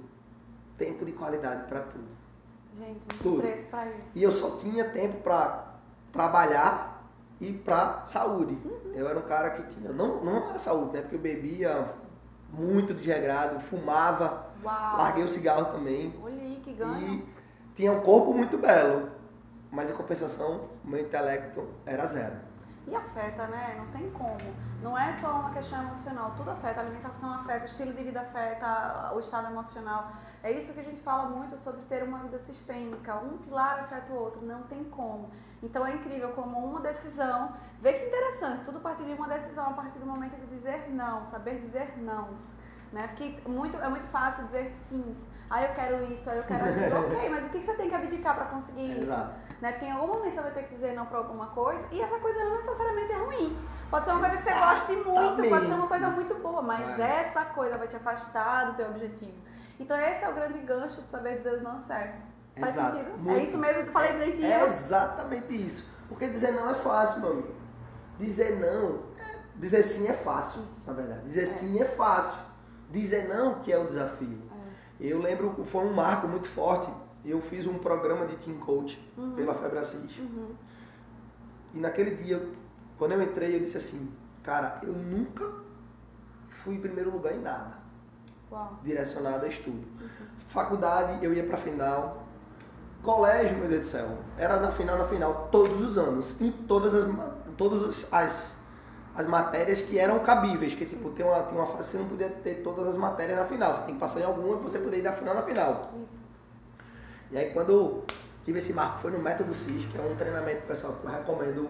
tempo 0.77 1.05
de 1.05 1.11
qualidade 1.11 1.67
para 1.67 1.81
tudo. 1.81 2.07
Gente, 2.77 3.07
não 3.09 3.19
Tudo. 3.19 3.41
preço 3.41 3.67
pra 3.67 3.85
isso. 3.87 4.11
E 4.13 4.21
eu 4.23 4.31
só 4.31 4.57
tinha 4.57 4.83
tempo 4.89 5.21
para 5.21 5.75
trabalhar 6.11 7.03
e 7.39 7.53
para 7.53 8.05
saúde. 8.05 8.57
Uhum. 8.65 8.91
Eu 8.93 9.07
era 9.07 9.17
um 9.17 9.23
cara 9.23 9.51
que 9.51 9.63
tinha, 9.73 9.91
não, 9.91 10.23
não 10.23 10.49
era 10.49 10.59
saúde, 10.59 10.93
né? 10.93 11.01
Porque 11.01 11.15
eu 11.15 11.19
bebia 11.19 11.93
muito 12.51 12.93
desregrado, 12.93 13.59
fumava, 13.61 14.47
Uau. 14.63 14.97
larguei 14.97 15.23
o 15.23 15.27
cigarro 15.27 15.71
também. 15.71 16.13
Olha 16.21 16.35
que 16.61 16.73
ganho. 16.73 17.13
E 17.13 17.25
tinha 17.75 17.91
um 17.91 18.01
corpo 18.01 18.33
muito 18.33 18.57
belo, 18.57 19.09
mas 19.71 19.89
em 19.89 19.93
compensação, 19.93 20.69
meu 20.83 20.99
intelecto 20.99 21.67
era 21.85 22.05
zero. 22.05 22.35
E 22.87 22.95
afeta, 22.95 23.47
né? 23.47 23.75
Não 23.77 23.87
tem 23.87 24.11
como. 24.11 24.37
Não 24.81 24.95
é 24.97 25.13
só 25.13 25.31
uma 25.39 25.51
questão 25.51 25.81
emocional, 25.81 26.33
tudo 26.37 26.51
afeta. 26.51 26.79
A 26.79 26.83
alimentação 26.83 27.33
afeta, 27.33 27.63
o 27.63 27.65
estilo 27.65 27.93
de 27.93 28.03
vida 28.03 28.21
afeta, 28.21 29.11
o 29.15 29.19
estado 29.19 29.47
emocional. 29.49 30.11
É 30.43 30.51
isso 30.51 30.71
que 30.73 30.79
a 30.79 30.83
gente 30.83 31.01
fala 31.01 31.27
muito 31.27 31.57
sobre 31.57 31.81
ter 31.83 32.03
uma 32.03 32.19
vida 32.19 32.37
sistêmica. 32.39 33.15
Um 33.15 33.39
pilar 33.39 33.79
afeta 33.79 34.13
o 34.13 34.15
outro, 34.15 34.45
não 34.45 34.63
tem 34.63 34.83
como. 34.83 35.31
Então 35.63 35.85
é 35.85 35.95
incrível 35.95 36.29
como 36.33 36.59
uma 36.59 36.81
decisão. 36.81 37.53
Vê 37.81 37.93
que 37.93 38.05
interessante, 38.05 38.65
tudo 38.65 38.79
parte 38.79 39.03
de 39.03 39.13
uma 39.13 39.27
decisão 39.27 39.69
a 39.69 39.73
partir 39.73 39.97
do 39.97 40.05
momento 40.05 40.35
de 40.35 40.45
dizer 40.45 40.87
não, 40.91 41.25
saber 41.25 41.59
dizer 41.61 41.97
nãos. 41.97 42.53
Né? 42.93 43.07
Porque 43.07 43.39
muito, 43.49 43.77
é 43.77 43.89
muito 43.89 44.05
fácil 44.07 44.45
dizer 44.45 44.71
sims. 44.71 45.17
Ah, 45.49 45.63
eu 45.63 45.73
quero 45.73 46.03
isso, 46.11 46.27
ah, 46.29 46.35
eu 46.35 46.43
quero 46.43 46.65
aquilo. 46.65 46.99
ok, 47.17 47.29
mas 47.29 47.45
o 47.45 47.49
que 47.49 47.59
você 47.59 47.73
tem 47.75 47.89
que 47.89 47.95
abdicar 47.95 48.35
para 48.35 48.45
conseguir 48.45 48.91
isso? 48.93 49.01
Exato. 49.03 49.33
né? 49.61 49.71
Porque 49.71 49.85
em 49.85 49.91
algum 49.91 50.07
momento 50.07 50.33
você 50.35 50.41
vai 50.41 50.51
ter 50.51 50.63
que 50.63 50.75
dizer 50.75 50.93
não 50.93 51.05
para 51.05 51.17
alguma 51.19 51.47
coisa 51.47 51.85
e 51.91 52.01
essa 52.01 52.17
coisa 52.19 52.43
não 52.43 52.55
necessariamente 52.57 53.11
é 53.11 53.17
ruim. 53.17 53.57
Pode 53.89 54.05
ser 54.05 54.11
uma 54.11 54.19
coisa 54.21 54.37
que 54.37 54.43
você 54.43 54.53
goste 54.53 54.91
muito, 54.95 55.49
pode 55.49 55.67
ser 55.67 55.73
uma 55.73 55.87
coisa 55.87 56.09
muito 56.09 56.35
boa, 56.35 56.61
mas 56.61 56.99
É. 56.99 57.21
essa 57.21 57.45
coisa 57.45 57.77
vai 57.77 57.87
te 57.87 57.95
afastar 57.95 58.71
do 58.71 58.73
teu 58.75 58.87
objetivo. 58.87 59.37
Então 59.79 59.95
esse 59.99 60.23
é 60.23 60.29
o 60.29 60.33
grande 60.33 60.59
gancho 60.59 61.01
de 61.01 61.09
saber 61.09 61.37
dizer 61.37 61.53
os 61.55 61.61
não 61.61 61.79
certos. 61.81 62.25
Faz 62.59 62.75
Exato, 62.75 62.91
sentido? 62.97 63.11
É 63.13 63.17
muito. 63.17 63.47
isso 63.49 63.57
mesmo 63.57 63.81
que 63.83 63.89
eu 63.89 63.93
falei 63.93 64.13
direitinho? 64.13 64.47
É 64.51 64.67
exatamente 64.67 65.65
isso. 65.65 65.89
Porque 66.09 66.27
dizer 66.29 66.51
não 66.53 66.69
é 66.69 66.75
fácil, 66.75 67.19
meu 67.21 67.31
amigo. 67.31 67.55
Dizer 68.17 68.57
não, 68.59 68.99
é- 69.19 69.35
dizer 69.55 69.83
sim 69.83 70.07
é 70.07 70.13
fácil, 70.13 70.63
Isso. 70.63 70.87
na 70.87 70.93
verdade. 70.93 71.21
Dizer 71.25 71.43
É. 71.43 71.45
sim 71.47 71.81
é 71.81 71.85
fácil. 71.85 72.39
Dizer 72.89 73.27
não 73.27 73.55
que 73.59 73.71
é 73.73 73.77
o 73.77 73.87
desafio. 73.87 74.41
Eu 74.99 75.21
lembro 75.21 75.51
que 75.53 75.63
foi 75.65 75.83
um 75.85 75.93
marco 75.93 76.27
muito 76.27 76.47
forte. 76.49 76.89
Eu 77.23 77.41
fiz 77.41 77.65
um 77.65 77.77
programa 77.77 78.25
de 78.25 78.35
Team 78.37 78.57
Coach 78.59 78.99
Uhum. 79.17 79.33
pela 79.35 79.53
Febracis. 79.55 80.17
Uhum. 80.19 80.49
E 81.73 81.79
naquele 81.79 82.15
dia, 82.15 82.41
quando 82.97 83.11
eu 83.13 83.21
entrei, 83.21 83.55
eu 83.55 83.59
disse 83.59 83.77
assim, 83.77 84.09
cara, 84.43 84.79
eu 84.83 84.93
nunca 84.93 85.43
fui 86.63 86.75
em 86.75 86.79
primeiro 86.79 87.11
lugar 87.11 87.33
em 87.33 87.41
nada 87.41 87.77
Uau. 88.51 88.79
direcionado 88.83 89.45
a 89.45 89.47
estudo. 89.49 89.77
Uhum. 89.99 90.07
Faculdade, 90.47 91.23
eu 91.25 91.33
ia 91.33 91.43
pra 91.43 91.57
final. 91.57 92.23
Colégio, 93.03 93.57
meu 93.57 93.67
Deus 93.67 93.81
do 93.81 93.85
céu, 93.91 94.17
era 94.37 94.59
na 94.59 94.71
final, 94.71 94.97
na 94.97 95.05
final, 95.05 95.47
todos 95.51 95.79
os 95.87 95.97
anos. 95.97 96.25
Em 96.39 96.51
todas 96.51 96.93
as, 96.95 97.05
todas 97.57 98.07
as, 98.11 98.57
as 99.15 99.27
matérias 99.27 99.81
que 99.81 99.97
eram 99.97 100.19
cabíveis. 100.19 100.73
Que 100.73 100.85
tipo, 100.85 101.09
tem 101.11 101.25
uma, 101.25 101.43
tem 101.43 101.57
uma 101.57 101.67
fase 101.67 101.83
que 101.83 101.91
você 101.91 101.97
não 101.97 102.07
podia 102.07 102.29
ter 102.29 102.55
todas 102.55 102.87
as 102.87 102.95
matérias 102.95 103.37
na 103.37 103.45
final. 103.45 103.75
Você 103.75 103.83
tem 103.83 103.93
que 103.95 103.99
passar 103.99 104.19
em 104.19 104.23
alguma 104.23 104.57
pra 104.57 104.69
você 104.69 104.79
poder 104.79 104.99
ir 104.99 105.01
da 105.01 105.13
final 105.13 105.35
na 105.35 105.43
final. 105.43 105.81
Isso. 106.07 106.23
E 107.31 107.37
aí 107.37 107.51
quando 107.51 108.03
tive 108.43 108.59
esse 108.59 108.73
marco, 108.73 108.99
foi 108.99 109.11
no 109.11 109.19
Método 109.19 109.53
CIS, 109.53 109.85
que 109.85 109.97
é 109.97 110.01
um 110.01 110.15
treinamento 110.15 110.67
pessoal 110.67 110.93
que 110.93 111.05
eu 111.05 111.11
recomendo 111.11 111.69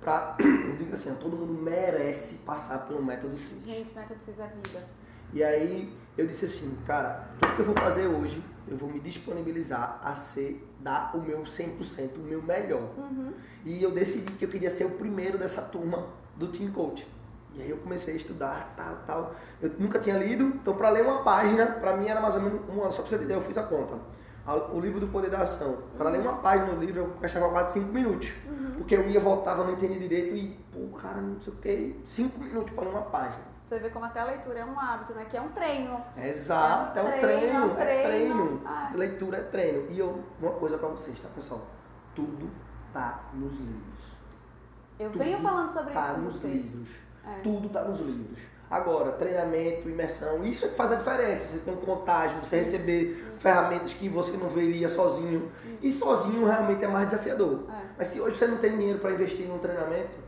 pra. 0.00 0.36
Eu 0.40 0.76
digo 0.76 0.94
assim, 0.94 1.14
todo 1.16 1.36
mundo 1.36 1.52
merece 1.52 2.36
passar 2.36 2.86
pelo 2.86 3.02
Método 3.02 3.36
CIS. 3.36 3.64
Gente, 3.64 3.94
método 3.94 4.20
6 4.24 4.38
é 4.38 4.46
vida. 4.46 5.02
E 5.32 5.42
aí 5.42 5.92
eu 6.16 6.26
disse 6.26 6.44
assim, 6.44 6.76
cara, 6.86 7.28
tudo 7.40 7.54
que 7.54 7.60
eu 7.62 7.64
vou 7.64 7.74
fazer 7.74 8.06
hoje, 8.06 8.42
eu 8.68 8.76
vou 8.76 8.88
me 8.88 9.00
disponibilizar 9.00 9.98
a 10.04 10.14
ser, 10.14 10.66
dar 10.78 11.16
o 11.16 11.22
meu 11.22 11.42
100%, 11.42 12.16
o 12.16 12.20
meu 12.20 12.42
melhor. 12.42 12.90
Uhum. 12.98 13.32
E 13.64 13.82
eu 13.82 13.90
decidi 13.90 14.30
que 14.32 14.44
eu 14.44 14.48
queria 14.48 14.68
ser 14.68 14.84
o 14.84 14.90
primeiro 14.90 15.38
dessa 15.38 15.62
turma 15.62 16.06
do 16.36 16.48
Team 16.48 16.70
Coach. 16.72 17.06
E 17.54 17.62
aí 17.62 17.70
eu 17.70 17.76
comecei 17.76 18.14
a 18.14 18.16
estudar, 18.16 18.72
tal, 18.76 18.96
tal. 19.06 19.34
Eu 19.60 19.70
nunca 19.78 19.98
tinha 19.98 20.16
lido, 20.16 20.44
então 20.44 20.74
para 20.74 20.88
ler 20.88 21.04
uma 21.04 21.22
página, 21.22 21.66
para 21.66 21.96
mim 21.96 22.08
era 22.08 22.20
mais 22.20 22.34
ou 22.34 22.40
menos 22.40 22.60
um 22.68 22.82
ano, 22.82 22.92
só 22.92 23.02
pra 23.02 23.10
você 23.10 23.16
entender, 23.16 23.34
eu 23.34 23.42
fiz 23.42 23.58
a 23.58 23.62
conta. 23.62 23.96
O 24.72 24.80
livro 24.80 24.98
do 24.98 25.06
Poder 25.06 25.30
da 25.30 25.42
Ação. 25.42 25.78
Para 25.96 26.10
ler 26.10 26.20
uma 26.20 26.38
página 26.38 26.72
no 26.72 26.80
livro, 26.80 27.00
eu 27.00 27.14
gastava 27.20 27.48
quase 27.50 27.74
5 27.74 27.92
minutos. 27.92 28.32
Porque 28.76 28.96
eu 28.96 29.08
ia, 29.08 29.20
voltava, 29.20 29.62
não 29.62 29.74
entendia 29.74 29.98
direito 30.00 30.34
e, 30.34 30.58
pô, 30.72 30.96
cara, 30.98 31.20
não 31.20 31.38
sei 31.40 31.52
o 31.52 31.56
que, 31.56 32.00
5 32.06 32.40
minutos 32.40 32.74
para 32.74 32.84
ler 32.84 32.90
uma 32.90 33.02
página. 33.02 33.52
Você 33.66 33.78
vê 33.78 33.88
como 33.90 34.04
até 34.04 34.20
a 34.20 34.24
leitura 34.24 34.58
é 34.58 34.64
um 34.64 34.78
hábito, 34.78 35.14
né? 35.14 35.24
Que 35.26 35.36
é 35.36 35.40
um 35.40 35.48
treino. 35.50 35.98
Exato, 36.16 36.98
é 36.98 37.02
um 37.02 37.06
É 37.06 37.16
um 37.16 37.20
treino, 37.20 37.40
treino, 37.40 37.78
é 37.78 37.94
é 37.94 38.02
treino. 38.02 38.62
Ah. 38.66 38.90
Leitura 38.94 39.36
é 39.38 39.42
treino. 39.42 39.90
E 39.90 39.98
eu, 39.98 40.24
uma 40.40 40.52
coisa 40.52 40.76
pra 40.76 40.88
vocês, 40.88 41.18
tá, 41.20 41.28
pessoal? 41.34 41.60
Tudo 42.14 42.50
tá 42.92 43.20
nos 43.32 43.52
livros. 43.58 44.01
Eu 45.02 45.10
Tudo 45.10 45.24
venho 45.24 45.40
falando 45.40 45.72
sobre 45.72 45.92
Tá 45.92 46.04
isso 46.06 46.14
com 46.14 46.20
nos 46.20 46.34
vocês. 46.34 46.52
livros. 46.54 46.88
É. 47.26 47.40
Tudo 47.42 47.68
tá 47.68 47.84
nos 47.84 48.00
livros. 48.00 48.38
Agora, 48.70 49.12
treinamento, 49.12 49.88
imersão, 49.88 50.44
isso 50.46 50.64
é 50.64 50.68
que 50.68 50.74
faz 50.76 50.92
a 50.92 50.94
diferença. 50.96 51.46
Você 51.46 51.58
tem 51.58 51.74
um 51.74 51.78
contágio, 51.78 52.40
você 52.40 52.56
receber 52.56 53.34
ferramentas 53.38 53.92
que 53.92 54.08
você 54.08 54.32
não 54.32 54.48
veria 54.48 54.88
sozinho. 54.88 55.52
E 55.82 55.92
sozinho 55.92 56.46
realmente 56.46 56.82
é 56.82 56.88
mais 56.88 57.06
desafiador. 57.10 57.64
É. 57.70 57.82
Mas 57.98 58.06
se 58.08 58.20
hoje 58.20 58.36
você 58.38 58.46
não 58.46 58.56
tem 58.56 58.70
dinheiro 58.76 58.98
para 58.98 59.10
investir 59.12 59.46
num 59.46 59.58
treinamento, 59.58 60.18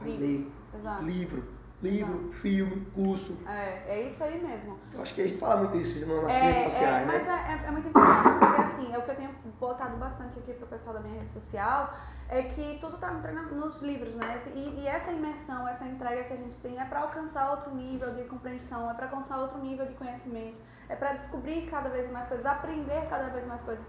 vai 0.00 0.08
Sim. 0.08 0.18
ler. 0.18 0.52
Exato. 0.78 1.04
Livro. 1.04 1.44
Livro, 1.82 2.14
Exato. 2.24 2.32
filme, 2.40 2.86
curso. 2.94 3.36
É, 3.46 3.82
é 3.86 4.06
isso 4.06 4.24
aí 4.24 4.42
mesmo. 4.42 4.78
Eu 4.94 5.02
acho 5.02 5.14
que 5.14 5.20
a 5.20 5.28
gente 5.28 5.38
fala 5.38 5.58
muito 5.58 5.76
isso 5.76 6.04
nas 6.06 6.24
É, 6.34 6.40
redes 6.40 6.62
é, 6.62 6.70
sociais, 6.70 7.06
mas 7.06 7.22
né? 7.22 7.44
é, 7.48 7.52
é- 7.64 7.68
é 7.68 7.70
muito 7.70 7.88
importante, 7.88 8.38
porque 8.40 8.62
assim, 8.62 8.94
é 8.94 8.98
o 8.98 9.02
que 9.02 9.10
eu 9.10 9.14
tenho 9.14 9.30
botado 9.60 9.96
bastante 9.98 10.38
aqui 10.38 10.54
pro 10.54 10.66
pessoal 10.66 10.94
da 10.94 11.00
minha 11.00 11.20
rede 11.20 11.30
social, 11.32 11.94
é 12.28 12.42
que 12.42 12.78
tudo 12.80 12.98
tá 12.98 13.08
treina- 13.22 13.42
nos 13.42 13.80
livros, 13.80 14.14
né? 14.14 14.42
E, 14.54 14.80
e 14.80 14.86
essa 14.86 15.10
imersão, 15.12 15.66
essa 15.68 15.84
entrega 15.84 16.24
que 16.24 16.32
a 16.32 16.36
gente 16.36 16.56
tem 16.56 16.78
é 16.80 16.84
para 16.84 17.00
alcançar 17.00 17.50
outro 17.50 17.74
nível 17.74 18.12
de 18.12 18.24
compreensão, 18.24 18.90
é 18.90 18.94
para 18.94 19.06
alcançar 19.06 19.38
outro 19.38 19.58
nível 19.58 19.86
de 19.86 19.94
conhecimento, 19.94 20.60
é 20.88 20.96
para 20.96 21.12
descobrir 21.14 21.68
cada 21.70 21.88
vez 21.88 22.10
mais 22.10 22.26
coisas, 22.26 22.44
aprender 22.44 23.06
cada 23.08 23.28
vez 23.28 23.46
mais 23.46 23.62
coisas. 23.62 23.86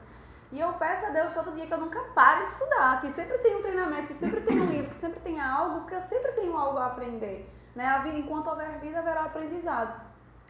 E 0.52 0.60
eu 0.60 0.72
peço 0.74 1.06
a 1.06 1.10
Deus 1.10 1.34
todo 1.34 1.54
dia 1.56 1.66
que 1.68 1.74
eu 1.74 1.78
nunca 1.80 2.00
pare 2.16 2.44
de 2.44 2.50
estudar, 2.52 3.02
que 3.02 3.12
sempre 3.12 3.38
tem 3.40 3.58
um 3.58 3.62
treinamento, 3.62 4.08
que 4.08 4.14
sempre 4.16 4.42
tem 4.42 4.62
um 4.62 4.66
livro, 4.66 4.90
que 4.92 5.02
sempre 5.02 5.20
tenha 5.20 5.46
algo, 5.46 5.86
que 5.86 5.94
eu 5.94 6.02
sempre 6.02 6.32
tenho 6.34 6.56
algo 6.56 6.78
a 6.78 6.86
aprender. 6.86 7.54
Né? 7.76 7.86
A 7.86 8.00
vida, 8.00 8.18
enquanto 8.18 8.48
houver 8.48 8.80
vida, 8.80 9.00
haverá 9.00 9.26
aprendizado. 9.26 10.02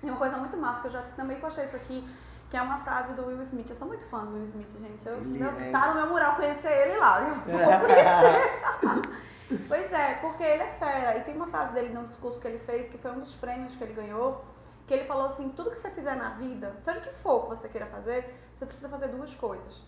E 0.03 0.05
uma 0.07 0.17
coisa 0.17 0.37
muito 0.37 0.55
massa, 0.55 0.81
que 0.81 0.87
eu 0.87 0.91
já 0.91 1.01
também 1.15 1.39
postei 1.39 1.65
isso 1.65 1.75
aqui, 1.75 2.07
que 2.49 2.55
é 2.57 2.61
uma 2.61 2.77
frase 2.79 3.13
do 3.13 3.25
Will 3.25 3.41
Smith. 3.41 3.69
Eu 3.69 3.75
sou 3.75 3.87
muito 3.87 4.05
fã 4.05 4.23
do 4.25 4.33
Will 4.33 4.45
Smith, 4.45 4.71
gente. 4.79 5.05
Eu, 5.07 5.15
Ele 5.17 5.43
eu- 5.43 5.49
é- 5.59 5.71
Tá 5.71 5.87
no 5.89 5.95
meu 5.95 6.07
mural 6.07 6.35
conhecer 6.35 6.71
ele 6.71 6.97
lá. 6.97 7.21
Eu 7.21 7.35
vou 7.45 7.79
conhecer. 7.87 9.57
pois 9.67 9.91
é, 9.93 10.13
porque 10.15 10.43
ele 10.43 10.63
é 10.63 10.67
fera. 10.79 11.17
E 11.17 11.23
tem 11.23 11.35
uma 11.35 11.47
frase 11.47 11.73
dele 11.73 11.93
num 11.93 12.05
discurso 12.05 12.39
que 12.39 12.47
ele 12.47 12.59
fez, 12.59 12.87
que 12.89 12.97
foi 12.97 13.11
um 13.11 13.19
dos 13.19 13.35
prêmios 13.35 13.75
que 13.75 13.83
ele 13.83 13.93
ganhou, 13.93 14.43
que 14.85 14.93
ele 14.93 15.03
falou 15.05 15.25
assim, 15.25 15.49
tudo 15.49 15.71
que 15.71 15.77
você 15.79 15.89
fizer 15.89 16.15
na 16.15 16.29
vida, 16.29 16.75
seja 16.81 16.99
o 16.99 17.01
que 17.01 17.13
for 17.15 17.43
que 17.43 17.49
você 17.49 17.67
queira 17.67 17.85
fazer, 17.87 18.33
você 18.53 18.65
precisa 18.65 18.87
fazer 18.89 19.07
duas 19.09 19.35
coisas. 19.35 19.81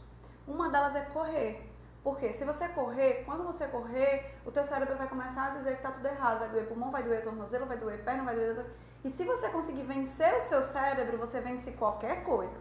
Uma 0.47 0.69
delas 0.69 0.95
é 0.95 1.01
correr. 1.01 1.65
Porque 2.03 2.31
se 2.33 2.45
você 2.45 2.67
correr, 2.69 3.23
quando 3.25 3.43
você 3.43 3.67
correr, 3.67 4.33
o 4.45 4.51
teu 4.51 4.63
cérebro 4.63 4.95
vai 4.95 5.07
começar 5.07 5.47
a 5.47 5.49
dizer 5.49 5.75
que 5.77 5.81
tá 5.83 5.91
tudo 5.91 6.05
errado, 6.07 6.39
vai 6.39 6.49
doer 6.49 6.65
pulmão, 6.65 6.91
vai 6.91 7.03
doer 7.03 7.21
tornozelo, 7.21 7.65
vai 7.65 7.77
doer 7.77 8.03
perna, 8.03 8.23
vai 8.23 8.35
doer... 8.35 8.65
E 9.03 9.09
se 9.09 9.23
você 9.23 9.49
conseguir 9.49 9.83
vencer 9.83 10.35
o 10.35 10.41
seu 10.41 10.61
cérebro, 10.61 11.17
você 11.17 11.39
vence 11.39 11.71
qualquer 11.71 12.23
coisa. 12.23 12.57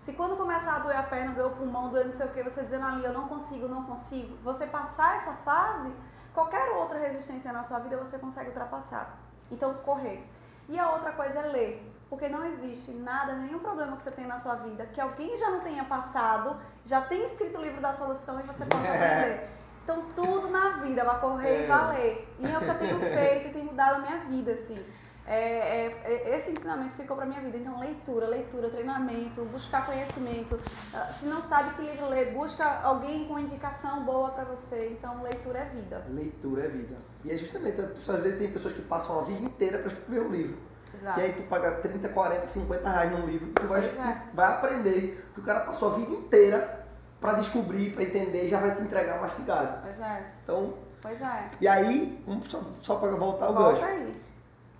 Se 0.00 0.12
quando 0.12 0.36
começar 0.36 0.76
a 0.76 0.78
doer 0.78 0.96
a 0.96 1.02
perna, 1.02 1.32
doer 1.34 1.48
o 1.48 1.50
pulmão, 1.50 1.88
doer 1.88 2.06
não 2.06 2.12
sei 2.12 2.26
o 2.26 2.30
que, 2.30 2.42
você 2.42 2.62
dizendo 2.62 2.86
ali, 2.86 3.04
eu 3.04 3.12
não 3.12 3.26
consigo, 3.28 3.68
não 3.68 3.82
consigo, 3.84 4.36
você 4.42 4.66
passar 4.66 5.16
essa 5.16 5.32
fase, 5.44 5.92
qualquer 6.32 6.70
outra 6.76 6.98
resistência 6.98 7.52
na 7.52 7.62
sua 7.64 7.80
vida 7.80 7.96
você 7.96 8.16
consegue 8.18 8.48
ultrapassar. 8.48 9.18
Então, 9.50 9.74
correr. 9.74 10.24
E 10.68 10.78
a 10.78 10.90
outra 10.92 11.12
coisa 11.12 11.40
é 11.40 11.42
ler. 11.42 11.92
Porque 12.08 12.28
não 12.28 12.46
existe 12.46 12.92
nada, 12.92 13.34
nenhum 13.34 13.58
problema 13.58 13.96
que 13.96 14.02
você 14.04 14.12
tem 14.12 14.26
na 14.28 14.38
sua 14.38 14.54
vida 14.54 14.86
que 14.86 15.00
alguém 15.00 15.36
já 15.36 15.50
não 15.50 15.60
tenha 15.60 15.84
passado, 15.84 16.56
já 16.84 17.00
tenha 17.00 17.24
escrito 17.26 17.58
o 17.58 17.62
livro 17.62 17.80
da 17.80 17.92
solução 17.92 18.38
e 18.38 18.44
você 18.44 18.64
possa 18.66 18.88
aprender. 18.88 19.50
Então, 19.82 20.04
tudo 20.14 20.48
na 20.48 20.70
vida 20.78 21.04
vai 21.04 21.20
correr 21.20 21.62
e 21.62 21.64
É. 21.64 21.66
valer. 21.66 22.34
E 22.38 22.46
é 22.46 22.56
o 22.56 22.60
que 22.60 22.68
eu 22.68 22.78
tenho 22.78 23.00
feito 23.18 23.48
e 23.48 23.52
tem 23.52 23.64
mudado 23.64 23.96
a 23.96 23.98
minha 23.98 24.18
vida, 24.18 24.52
assim. 24.52 24.84
É, 25.26 25.86
é, 25.86 25.86
é- 26.04 26.38
esse 26.38 26.50
ensinamento 26.52 26.94
ficou 26.94 27.16
pra 27.16 27.26
minha 27.26 27.40
vida. 27.40 27.56
Então, 27.58 27.78
leitura, 27.80 28.26
leitura, 28.28 28.70
treinamento, 28.70 29.44
buscar 29.46 29.84
conhecimento. 29.86 30.58
Ah, 30.94 31.12
Se 31.18 31.26
não 31.26 31.42
sabe 31.48 31.74
que 31.74 31.82
livro 31.82 32.08
ler, 32.08 32.32
busca 32.32 32.80
alguém 32.82 33.26
com 33.26 33.38
indicação 33.38 34.04
boa 34.04 34.30
pra 34.30 34.44
você. 34.44 34.90
Então, 34.92 35.22
leitura 35.22 35.58
é 35.58 35.64
vida. 35.64 36.04
Leitura 36.10 36.64
é 36.64 36.68
vida. 36.68 36.96
E 37.24 37.32
é 37.32 37.36
justamente, 37.36 37.80
às 37.80 38.06
vezes 38.22 38.38
tem 38.38 38.52
pessoas 38.52 38.74
que 38.74 38.82
passam 38.82 39.18
a 39.18 39.22
vida 39.22 39.42
inteira 39.44 39.78
para 39.78 39.88
escrever 39.92 40.20
um 40.22 40.30
livro. 40.30 40.58
Exato. 40.94 41.20
E 41.20 41.22
aí 41.24 41.32
tu 41.32 41.42
paga 41.42 41.72
30, 41.72 42.08
40, 42.08 42.46
50 42.46 42.88
reais 42.88 43.10
num 43.10 43.26
livro, 43.26 43.48
tu 43.52 43.66
vai, 43.66 43.84
é. 43.84 44.22
vai 44.32 44.46
aprender 44.52 45.28
que 45.34 45.40
o 45.40 45.42
cara 45.42 45.60
passou 45.60 45.92
a 45.92 45.96
vida 45.96 46.12
inteira 46.12 46.86
para 47.20 47.32
descobrir, 47.34 47.92
para 47.92 48.04
entender 48.04 48.44
e 48.44 48.48
já 48.48 48.60
vai 48.60 48.74
te 48.74 48.82
entregar 48.82 49.20
mastigado. 49.20 49.78
Pois 49.82 50.00
é, 50.00 50.26
Então, 50.44 50.74
pois 51.02 51.20
é. 51.20 51.50
e 51.60 51.66
aí, 51.68 52.24
só, 52.48 52.62
só 52.80 52.96
para 52.96 53.10
voltar 53.16 53.46
ao 53.46 53.54
Volta 53.54 53.80
gancho, 53.80 53.84
aí. 53.92 54.22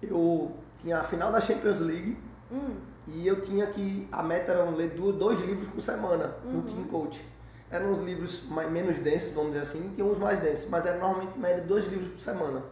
Eu 0.03 0.53
tinha 0.79 1.01
a 1.01 1.05
final 1.05 1.33
da 1.33 1.41
Champions 1.41 1.81
League 1.81 2.17
Hum, 2.51 2.77
e 3.09 3.27
eu 3.27 3.41
tinha 3.41 3.67
que, 3.67 4.09
a 4.13 4.23
meta 4.23 4.53
era 4.53 4.65
ler 4.71 4.91
dois 4.91 5.41
livros 5.41 5.69
por 5.71 5.81
semana 5.81 6.37
no 6.45 6.59
Uhum. 6.59 6.63
Team 6.63 6.85
Coach. 6.85 7.25
Eram 7.71 7.91
uns 7.93 8.01
livros 8.01 8.45
mais, 8.49 8.71
menos 8.71 8.97
densos, 8.99 9.33
vamos 9.33 9.51
dizer 9.53 9.63
assim, 9.63 9.87
e 9.87 9.95
tinha 9.95 10.07
uns 10.07 10.19
mais 10.19 10.39
densos, 10.41 10.69
mas 10.69 10.87
era 10.87 10.99
normalmente 10.99 11.37
média 11.39 11.63
dois 11.65 11.85
livros 11.87 12.09
por 12.11 12.21
semana. 12.21 12.63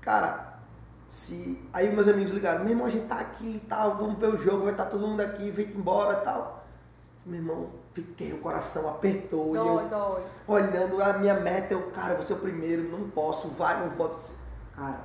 Cara, 0.00 0.58
se. 1.06 1.62
Aí 1.72 1.92
meus 1.94 2.08
amigos 2.08 2.32
ligaram, 2.32 2.60
meu 2.60 2.70
irmão, 2.70 2.86
a 2.86 2.90
gente 2.90 3.06
tá 3.06 3.20
aqui 3.20 3.56
e 3.56 3.60
tal, 3.60 3.96
vamos 3.96 4.18
ver 4.18 4.28
o 4.34 4.36
jogo, 4.38 4.64
vai 4.64 4.72
estar 4.72 4.86
todo 4.86 5.06
mundo 5.06 5.20
aqui, 5.20 5.50
vem 5.50 5.68
embora 5.68 6.20
e 6.20 6.24
tal. 6.24 6.64
Meu 7.24 7.38
irmão, 7.40 7.70
fiquei, 7.92 8.32
o 8.32 8.38
coração 8.38 8.88
apertou 8.88 9.54
e 9.54 9.58
eu 9.58 9.64
dói, 9.64 9.88
dói. 9.88 10.22
olhando 10.48 11.00
a 11.00 11.12
minha 11.14 11.34
meta, 11.34 11.72
eu, 11.74 11.90
cara, 11.92 12.14
vou 12.14 12.22
ser 12.24 12.32
o 12.32 12.38
primeiro, 12.38 12.82
não 12.90 13.08
posso, 13.10 13.48
vai, 13.48 13.78
não 13.80 13.90
voto. 13.90 14.18
Cara, 14.74 15.04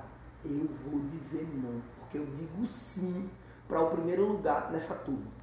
eu 0.49 0.69
vou 0.89 0.99
dizer 1.11 1.47
não, 1.53 1.81
porque 1.99 2.17
eu 2.17 2.25
digo 2.25 2.65
sim 2.65 3.29
para 3.67 3.81
o 3.81 3.89
primeiro 3.89 4.25
lugar 4.25 4.71
nessa 4.71 4.95
turma. 4.95 5.37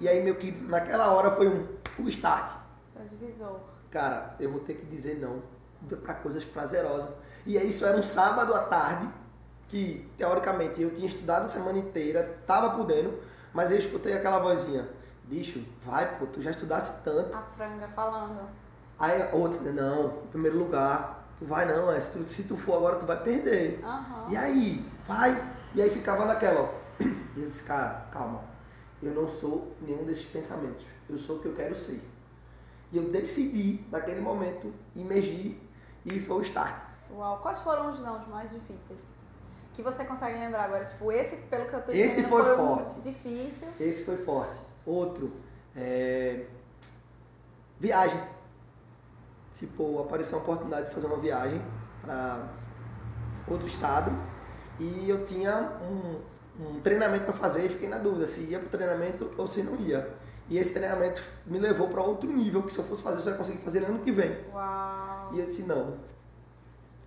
E 0.00 0.08
aí, 0.08 0.22
meio 0.22 0.36
que 0.36 0.50
naquela 0.50 1.12
hora 1.12 1.30
foi 1.30 1.48
um, 1.48 1.66
um 2.00 2.08
start. 2.08 2.58
É 2.96 3.02
o 3.02 3.08
divisor. 3.08 3.60
Cara, 3.90 4.34
eu 4.40 4.50
vou 4.50 4.60
ter 4.60 4.74
que 4.74 4.86
dizer 4.86 5.18
não 5.18 5.42
para 6.02 6.14
coisas 6.14 6.44
prazerosas. 6.44 7.08
E 7.46 7.56
aí, 7.56 7.68
isso 7.68 7.84
era 7.84 7.96
um 7.96 8.02
sábado 8.02 8.54
à 8.54 8.60
tarde, 8.60 9.08
que 9.68 10.08
teoricamente 10.18 10.82
eu 10.82 10.94
tinha 10.94 11.06
estudado 11.06 11.46
a 11.46 11.48
semana 11.48 11.78
inteira, 11.78 12.38
tava 12.46 12.76
podendo, 12.76 13.18
mas 13.54 13.70
eu 13.70 13.78
escutei 13.78 14.12
aquela 14.12 14.38
vozinha: 14.38 14.88
bicho, 15.24 15.64
vai, 15.84 16.18
pô, 16.18 16.26
tu 16.26 16.42
já 16.42 16.50
estudasse 16.50 16.92
tanto. 17.02 17.36
A 17.36 17.42
franga 17.42 17.88
falando. 17.88 18.48
Aí 18.98 19.28
outra, 19.32 19.72
não, 19.72 20.22
em 20.24 20.26
primeiro 20.28 20.58
lugar, 20.58 21.21
tu 21.38 21.44
vai 21.44 21.64
não, 21.66 21.90
é, 21.90 22.00
se, 22.00 22.12
tu, 22.12 22.28
se 22.28 22.42
tu 22.42 22.56
for 22.56 22.76
agora 22.76 22.96
tu 22.96 23.06
vai 23.06 23.22
perder. 23.22 23.80
Aham. 23.84 24.26
E 24.30 24.36
aí, 24.36 24.84
vai. 25.06 25.52
E 25.74 25.82
aí 25.82 25.90
ficava 25.90 26.24
naquela, 26.26 26.62
ó. 26.62 26.68
E 27.00 27.40
eu 27.40 27.48
disse, 27.48 27.62
cara, 27.62 28.06
calma, 28.10 28.42
eu 29.02 29.12
não 29.12 29.28
sou 29.28 29.74
nenhum 29.80 30.04
desses 30.04 30.26
pensamentos, 30.26 30.86
eu 31.08 31.18
sou 31.18 31.36
o 31.36 31.38
que 31.40 31.46
eu 31.46 31.54
quero 31.54 31.74
ser. 31.74 32.00
E 32.92 32.98
eu 32.98 33.10
decidi, 33.10 33.84
naquele 33.90 34.20
momento, 34.20 34.72
emergir 34.94 35.58
e 36.04 36.20
foi 36.20 36.36
o 36.36 36.42
start. 36.42 36.74
Uau. 37.10 37.38
Quais 37.40 37.58
foram 37.58 37.90
os 37.90 38.00
não 38.00 38.18
mais 38.28 38.50
difíceis? 38.50 39.00
Que 39.72 39.82
você 39.82 40.04
consegue 40.04 40.38
lembrar 40.38 40.64
agora? 40.64 40.84
Tipo, 40.84 41.10
esse, 41.10 41.36
pelo 41.36 41.64
que 41.66 41.72
eu 41.74 41.82
tô 41.82 41.92
Esse 41.92 42.22
foi 42.24 42.42
um 42.42 42.56
forte. 42.56 43.00
difícil. 43.00 43.68
Esse 43.80 44.04
foi 44.04 44.18
forte. 44.18 44.60
Outro, 44.84 45.32
é... 45.74 46.46
viagem. 47.80 48.20
Tipo, 49.62 50.00
apareceu 50.00 50.38
uma 50.38 50.42
oportunidade 50.42 50.88
de 50.88 50.92
fazer 50.92 51.06
uma 51.06 51.18
viagem 51.18 51.62
para 52.02 52.48
outro 53.46 53.68
estado 53.68 54.10
e 54.80 55.08
eu 55.08 55.24
tinha 55.24 55.78
um, 55.80 56.20
um 56.60 56.80
treinamento 56.80 57.26
para 57.26 57.34
fazer 57.34 57.66
e 57.66 57.68
fiquei 57.68 57.88
na 57.88 57.98
dúvida 57.98 58.26
se 58.26 58.40
ia 58.40 58.58
para 58.58 58.66
o 58.66 58.70
treinamento 58.70 59.30
ou 59.38 59.46
se 59.46 59.62
não 59.62 59.76
ia. 59.76 60.12
E 60.48 60.58
esse 60.58 60.72
treinamento 60.72 61.22
me 61.46 61.60
levou 61.60 61.86
para 61.86 62.02
outro 62.02 62.28
nível 62.28 62.64
que 62.64 62.72
se 62.72 62.78
eu 62.80 62.84
fosse 62.84 63.04
fazer, 63.04 63.18
eu 63.18 63.22
só 63.22 63.30
ia 63.30 63.36
conseguir 63.36 63.58
fazer 63.58 63.84
ano 63.84 64.00
que 64.00 64.10
vem. 64.10 64.36
Uau. 64.52 65.30
E 65.32 65.38
eu 65.38 65.46
disse, 65.46 65.62
não. 65.62 65.94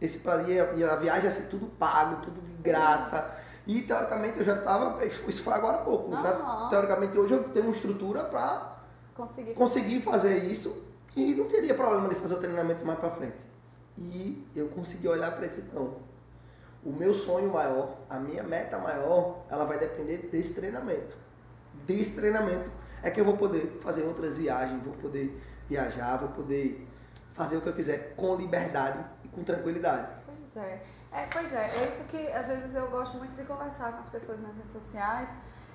Esse 0.02 0.22
e, 0.48 0.84
a, 0.86 0.96
viagem 0.96 1.26
ia 1.26 1.32
ser 1.32 1.50
tudo 1.50 1.66
pago, 1.66 2.22
tudo 2.22 2.40
de 2.40 2.54
graça. 2.64 3.36
E 3.68 3.82
teoricamente 3.82 4.40
eu 4.40 4.46
já 4.46 4.56
estava. 4.56 5.06
Isso 5.06 5.44
foi 5.44 5.54
agora 5.54 5.76
há 5.76 5.82
pouco. 5.82 6.10
Já, 6.14 6.30
Aham. 6.30 6.70
teoricamente 6.70 7.18
hoje 7.18 7.34
eu 7.34 7.44
tenho 7.50 7.66
uma 7.66 7.76
estrutura 7.76 8.24
para 8.24 8.78
Consegui. 9.14 9.54
conseguir 9.56 10.00
fazer 10.00 10.46
isso 10.46 10.95
e 11.16 11.34
não 11.34 11.46
teria 11.46 11.74
problema 11.74 12.10
de 12.10 12.16
fazer 12.16 12.34
o 12.34 12.40
treinamento 12.40 12.86
mais 12.86 13.00
para 13.00 13.10
frente. 13.12 13.38
E 13.98 14.46
eu 14.56 14.68
consegui 14.70 15.08
olhar 15.08 15.32
para 15.36 15.46
esse 15.46 15.62
não. 15.74 15.98
O 16.84 16.92
meu 16.92 17.14
sonho 17.14 17.52
maior, 17.52 17.98
a 18.10 18.20
minha 18.20 18.44
meta 18.44 18.78
maior, 18.78 19.44
ela 19.50 19.66
vai 19.66 19.80
depender 19.80 20.30
desse 20.32 20.54
treinamento. 20.54 21.16
Desse 21.86 22.14
treinamento 22.14 22.70
é 23.02 23.10
que 23.10 23.20
eu 23.20 23.26
vou 23.26 23.38
poder 23.38 23.80
fazer 23.82 24.04
outras 24.04 24.38
viagens, 24.38 24.84
vou 24.84 24.94
poder 24.96 25.42
viajar, 25.68 26.18
vou 26.18 26.30
poder 26.30 26.88
fazer 27.34 27.58
o 27.58 27.62
que 27.62 27.70
eu 27.70 27.74
quiser 27.74 28.14
com 28.16 28.36
liberdade 28.36 29.04
e 29.24 29.28
com 29.28 29.44
tranquilidade. 29.44 30.08
Pois 30.26 30.66
é. 30.66 30.82
é. 31.12 31.28
Pois 31.32 31.54
é, 31.54 31.72
é 31.78 31.90
isso 31.90 32.04
que 32.04 32.18
às 32.32 32.48
vezes 32.48 32.74
eu 32.76 32.88
gosto 32.90 33.18
muito 33.18 33.36
de 33.36 33.44
conversar 33.44 33.94
com 33.94 34.00
as 34.00 34.10
pessoas 34.10 34.40
nas 34.42 34.56
redes 34.56 34.72
sociais, 34.72 35.30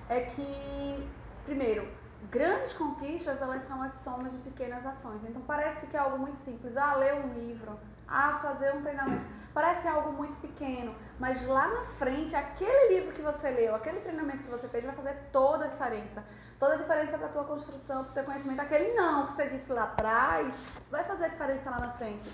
é 0.09 0.21
que, 0.21 1.09
primeiro, 1.45 1.87
grandes 2.29 2.73
conquistas, 2.73 3.41
elas 3.41 3.63
são 3.63 3.81
as 3.81 3.93
somas 4.01 4.31
de 4.31 4.37
pequenas 4.39 4.85
ações. 4.85 5.21
Então 5.23 5.41
parece 5.41 5.85
que 5.87 5.97
é 5.97 5.99
algo 5.99 6.17
muito 6.17 6.37
simples, 6.43 6.75
ah, 6.77 6.95
ler 6.95 7.15
um 7.15 7.33
livro, 7.33 7.79
ah, 8.07 8.39
fazer 8.41 8.73
um 8.75 8.81
treinamento. 8.81 9.25
Parece 9.53 9.87
algo 9.87 10.13
muito 10.13 10.39
pequeno, 10.39 10.95
mas 11.19 11.45
lá 11.45 11.67
na 11.67 11.85
frente, 11.97 12.35
aquele 12.35 12.95
livro 12.95 13.13
que 13.13 13.21
você 13.21 13.49
leu, 13.49 13.75
aquele 13.75 13.99
treinamento 13.99 14.43
que 14.43 14.49
você 14.49 14.67
fez 14.69 14.85
vai 14.85 14.95
fazer 14.95 15.13
toda 15.31 15.65
a 15.65 15.67
diferença. 15.67 16.23
Toda 16.57 16.75
a 16.75 16.77
diferença 16.77 17.17
para 17.17 17.27
a 17.27 17.31
tua 17.31 17.43
construção, 17.43 18.03
para 18.03 18.11
o 18.11 18.13
teu 18.13 18.23
conhecimento. 18.23 18.61
Aquele 18.61 18.93
não 18.93 19.27
que 19.27 19.33
você 19.33 19.49
disse 19.49 19.73
lá 19.73 19.83
atrás, 19.83 20.53
vai 20.89 21.03
fazer 21.03 21.25
a 21.25 21.27
diferença 21.29 21.69
lá 21.69 21.79
na 21.79 21.91
frente 21.93 22.29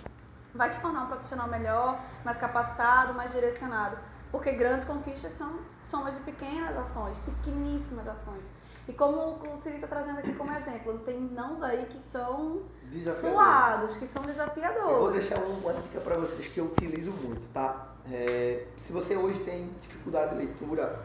vai 0.58 0.70
te 0.70 0.80
tornar 0.80 1.04
um 1.04 1.08
profissional 1.08 1.48
melhor, 1.48 2.00
mais 2.26 2.38
capacitado, 2.38 3.14
mais 3.14 3.32
direcionado. 3.32 3.98
Porque 4.32 4.52
grandes 4.52 4.84
conquistas 4.84 5.32
são 5.38 5.60
somas 5.84 6.14
de 6.16 6.20
pequenas 6.22 6.76
ações, 6.78 7.16
pequeníssimas 7.20 8.08
ações. 8.08 8.44
E 8.88 8.94
como 8.94 9.34
o 9.34 9.62
Siri 9.62 9.76
está 9.76 9.88
trazendo 9.88 10.20
aqui 10.20 10.34
como 10.34 10.52
exemplo, 10.54 11.00
tem 11.00 11.20
nãos 11.20 11.62
aí 11.62 11.86
que 11.88 12.00
são 12.12 12.62
Desafiadores. 12.84 13.34
suados, 13.34 13.96
que 13.98 14.08
são 14.08 14.22
Eu 14.24 14.28
vou 14.28 14.34
desafiadores. 14.34 15.20
deixar 15.28 15.44
uma 15.44 15.74
dica 15.74 16.00
para 16.00 16.18
vocês 16.18 16.48
que 16.48 16.60
eu 16.60 16.66
utilizo 16.66 17.12
muito, 17.12 17.42
tá? 17.52 17.96
É, 18.10 18.66
se 18.78 18.94
você 18.94 19.18
hoje 19.18 19.40
tem 19.44 19.70
dificuldade 19.82 20.32
de 20.32 20.38
leitura, 20.46 21.00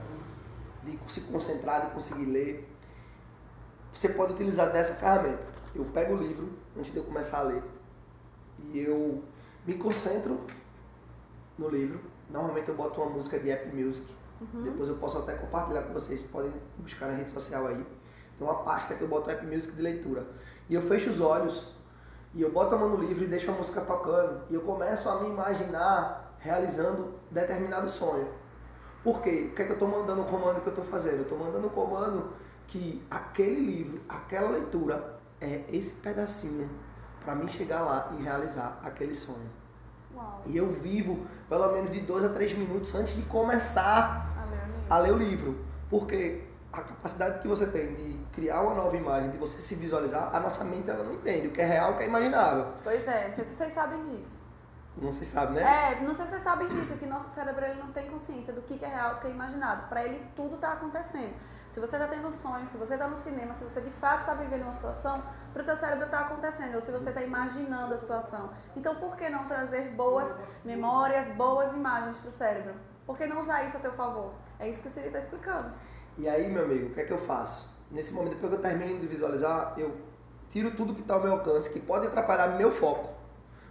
de 0.84 0.96
se 1.12 1.22
concentrar, 1.22 1.86
de 1.86 1.92
conseguir 1.92 2.26
ler, 2.26 2.68
você 3.92 4.08
pode 4.08 4.32
utilizar 4.34 4.70
dessa 4.72 4.94
ferramenta. 4.94 5.44
Eu 5.74 5.84
pego 5.86 6.14
o 6.14 6.18
livro 6.18 6.50
antes 6.78 6.92
de 6.92 6.98
eu 6.98 7.04
começar 7.04 7.38
a 7.40 7.42
ler 7.42 7.62
e 8.72 8.78
eu 8.78 9.22
me 9.66 9.74
concentro 9.74 10.38
no 11.58 11.68
livro. 11.68 12.00
Normalmente 12.30 12.68
eu 12.68 12.76
boto 12.76 13.00
uma 13.00 13.10
música 13.10 13.38
de 13.40 13.50
App 13.50 13.74
Music. 13.74 14.06
Uhum. 14.42 14.62
Depois 14.62 14.88
eu 14.88 14.96
posso 14.96 15.18
até 15.18 15.34
compartilhar 15.34 15.82
com 15.82 15.92
vocês, 15.92 16.20
podem 16.22 16.52
buscar 16.78 17.06
na 17.06 17.14
rede 17.14 17.30
social 17.30 17.66
aí. 17.66 17.86
Tem 18.38 18.46
uma 18.46 18.62
pasta 18.62 18.94
que 18.94 19.02
eu 19.02 19.08
boto 19.08 19.30
App 19.30 19.44
Music 19.46 19.72
de 19.72 19.82
leitura. 19.82 20.26
E 20.68 20.74
eu 20.74 20.82
fecho 20.82 21.10
os 21.10 21.20
olhos 21.20 21.72
e 22.34 22.42
eu 22.42 22.50
boto 22.50 22.74
a 22.74 22.78
mão 22.78 22.88
no 22.88 22.96
livro 22.96 23.24
e 23.24 23.26
deixo 23.26 23.50
a 23.50 23.54
música 23.54 23.80
tocando. 23.82 24.42
E 24.48 24.54
eu 24.54 24.62
começo 24.62 25.08
a 25.08 25.20
me 25.20 25.28
imaginar 25.28 26.36
realizando 26.38 27.14
determinado 27.30 27.88
sonho. 27.88 28.28
Por 29.04 29.20
quê? 29.20 29.48
O 29.50 29.54
que 29.54 29.62
é 29.62 29.64
que 29.64 29.72
eu 29.72 29.74
estou 29.74 29.88
mandando 29.88 30.22
o 30.22 30.24
comando 30.24 30.60
que 30.60 30.68
eu 30.68 30.72
estou 30.72 30.84
fazendo? 30.84 31.16
Eu 31.16 31.22
estou 31.22 31.38
mandando 31.38 31.66
o 31.66 31.70
comando 31.70 32.32
que 32.66 33.04
aquele 33.10 33.60
livro, 33.60 34.00
aquela 34.08 34.50
leitura, 34.50 35.20
é 35.40 35.64
esse 35.68 35.94
pedacinho 35.94 36.68
para 37.24 37.34
mim 37.34 37.48
chegar 37.48 37.82
lá 37.82 38.12
e 38.16 38.22
realizar 38.22 38.80
aquele 38.82 39.14
sonho. 39.14 39.50
Uau. 40.14 40.42
E 40.46 40.56
eu 40.56 40.70
vivo 40.72 41.26
pelo 41.48 41.72
menos 41.72 41.90
de 41.92 42.00
dois 42.00 42.24
a 42.24 42.28
três 42.28 42.56
minutos 42.56 42.94
antes 42.94 43.14
de 43.14 43.22
começar 43.22 44.31
a 44.92 44.98
ler, 44.98 45.12
o 45.12 45.16
livro. 45.16 45.64
Porque 45.88 46.44
a 46.72 46.82
capacidade 46.82 47.40
que 47.40 47.48
você 47.48 47.66
tem 47.66 47.94
de 47.94 48.18
criar 48.32 48.62
uma 48.62 48.74
nova 48.74 48.96
imagem, 48.96 49.30
de 49.30 49.38
você 49.38 49.60
se 49.60 49.74
visualizar, 49.74 50.34
a 50.34 50.40
nossa 50.40 50.64
mente 50.64 50.90
ela 50.90 51.04
não 51.04 51.14
entende 51.14 51.48
o 51.48 51.50
que 51.50 51.60
é 51.60 51.66
real, 51.66 51.92
o 51.92 51.96
que 51.96 52.04
é 52.04 52.06
imaginável. 52.06 52.66
Pois 52.82 53.06
é, 53.06 53.26
não 53.26 53.32
sei 53.34 53.44
se 53.44 53.54
vocês 53.54 53.72
sabem 53.72 54.02
disso. 54.02 54.42
Não 54.96 55.10
se 55.10 55.24
sabe, 55.24 55.54
né? 55.54 55.62
É, 55.62 56.00
não 56.02 56.14
sei 56.14 56.26
se 56.26 56.32
vocês 56.32 56.42
sabem 56.42 56.68
disso, 56.68 56.94
que 56.96 57.06
nosso 57.06 57.34
cérebro 57.34 57.64
ele 57.64 57.80
não 57.80 57.92
tem 57.92 58.10
consciência 58.10 58.52
do 58.52 58.60
que 58.62 58.82
é 58.84 58.88
real, 58.88 59.14
do 59.14 59.20
que 59.20 59.26
é 59.26 59.30
imaginado. 59.30 59.88
Para 59.88 60.04
ele 60.04 60.22
tudo 60.36 60.56
está 60.56 60.72
acontecendo. 60.72 61.34
Se 61.70 61.80
você 61.80 61.96
está 61.96 62.06
tendo 62.06 62.28
um 62.28 62.32
sonho, 62.34 62.66
se 62.66 62.76
você 62.76 62.92
está 62.92 63.08
no 63.08 63.16
cinema, 63.16 63.54
se 63.54 63.64
você 63.64 63.80
de 63.80 63.90
fato 63.92 64.20
está 64.20 64.34
vivendo 64.34 64.64
uma 64.64 64.74
situação, 64.74 65.22
para 65.54 65.62
o 65.62 65.64
teu 65.64 65.76
cérebro 65.76 66.04
está 66.04 66.20
acontecendo, 66.20 66.74
ou 66.74 66.82
se 66.82 66.90
você 66.90 67.08
está 67.08 67.22
imaginando 67.22 67.94
a 67.94 67.98
situação. 67.98 68.50
Então, 68.76 68.96
por 68.96 69.16
que 69.16 69.30
não 69.30 69.46
trazer 69.46 69.92
boas 69.92 70.30
memórias, 70.62 71.30
boas 71.30 71.72
imagens 71.72 72.18
para 72.18 72.28
o 72.28 72.32
cérebro? 72.32 72.74
Por 73.06 73.16
que 73.16 73.26
não 73.26 73.40
usar 73.40 73.64
isso 73.64 73.78
a 73.78 73.80
teu 73.80 73.94
favor? 73.94 74.34
É 74.62 74.68
isso 74.68 74.80
que 74.80 74.86
o 74.86 74.90
Siri 74.92 75.08
está 75.08 75.18
explicando. 75.18 75.72
E 76.16 76.28
aí, 76.28 76.48
meu 76.48 76.62
amigo, 76.62 76.86
o 76.86 76.90
que 76.90 77.00
é 77.00 77.04
que 77.04 77.12
eu 77.12 77.18
faço? 77.18 77.68
Nesse 77.90 78.12
momento, 78.12 78.34
depois 78.34 78.52
que 78.52 78.58
eu 78.58 78.62
termino 78.62 79.00
de 79.00 79.08
visualizar, 79.08 79.74
eu 79.76 79.92
tiro 80.48 80.70
tudo 80.76 80.94
que 80.94 81.00
está 81.00 81.14
ao 81.14 81.20
meu 81.20 81.32
alcance, 81.32 81.68
que 81.68 81.80
pode 81.80 82.06
atrapalhar 82.06 82.46
meu 82.56 82.70
foco. 82.70 83.10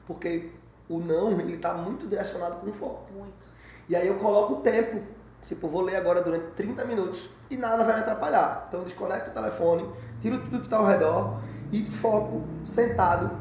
Porque 0.06 0.52
o 0.90 1.00
não, 1.00 1.40
ele 1.40 1.56
está 1.56 1.74
muito 1.74 2.08
direcionado 2.08 2.58
com 2.58 2.70
o 2.70 2.74
foco. 2.74 3.10
Muito. 3.14 3.48
E 3.88 3.96
aí 3.96 4.06
eu 4.06 4.16
coloco 4.16 4.56
o 4.56 4.58
tempo. 4.58 5.02
Tipo, 5.48 5.70
vou 5.70 5.82
ler 5.82 5.96
agora 5.96 6.22
durante 6.22 6.52
30 6.56 6.84
minutos 6.84 7.30
e 7.50 7.56
nada 7.56 7.86
vai 7.86 7.96
me 7.96 8.02
atrapalhar. 8.02 8.66
Então 8.68 8.82
eu 8.82 8.86
desconecto 8.86 9.30
o 9.30 9.34
telefone, 9.34 9.90
tiro 10.22 10.42
tudo 10.42 10.60
que 10.60 10.66
está 10.66 10.78
ao 10.78 10.86
redor 10.86 11.42
e 11.72 11.86
foco 11.86 12.44
sentado, 12.66 13.32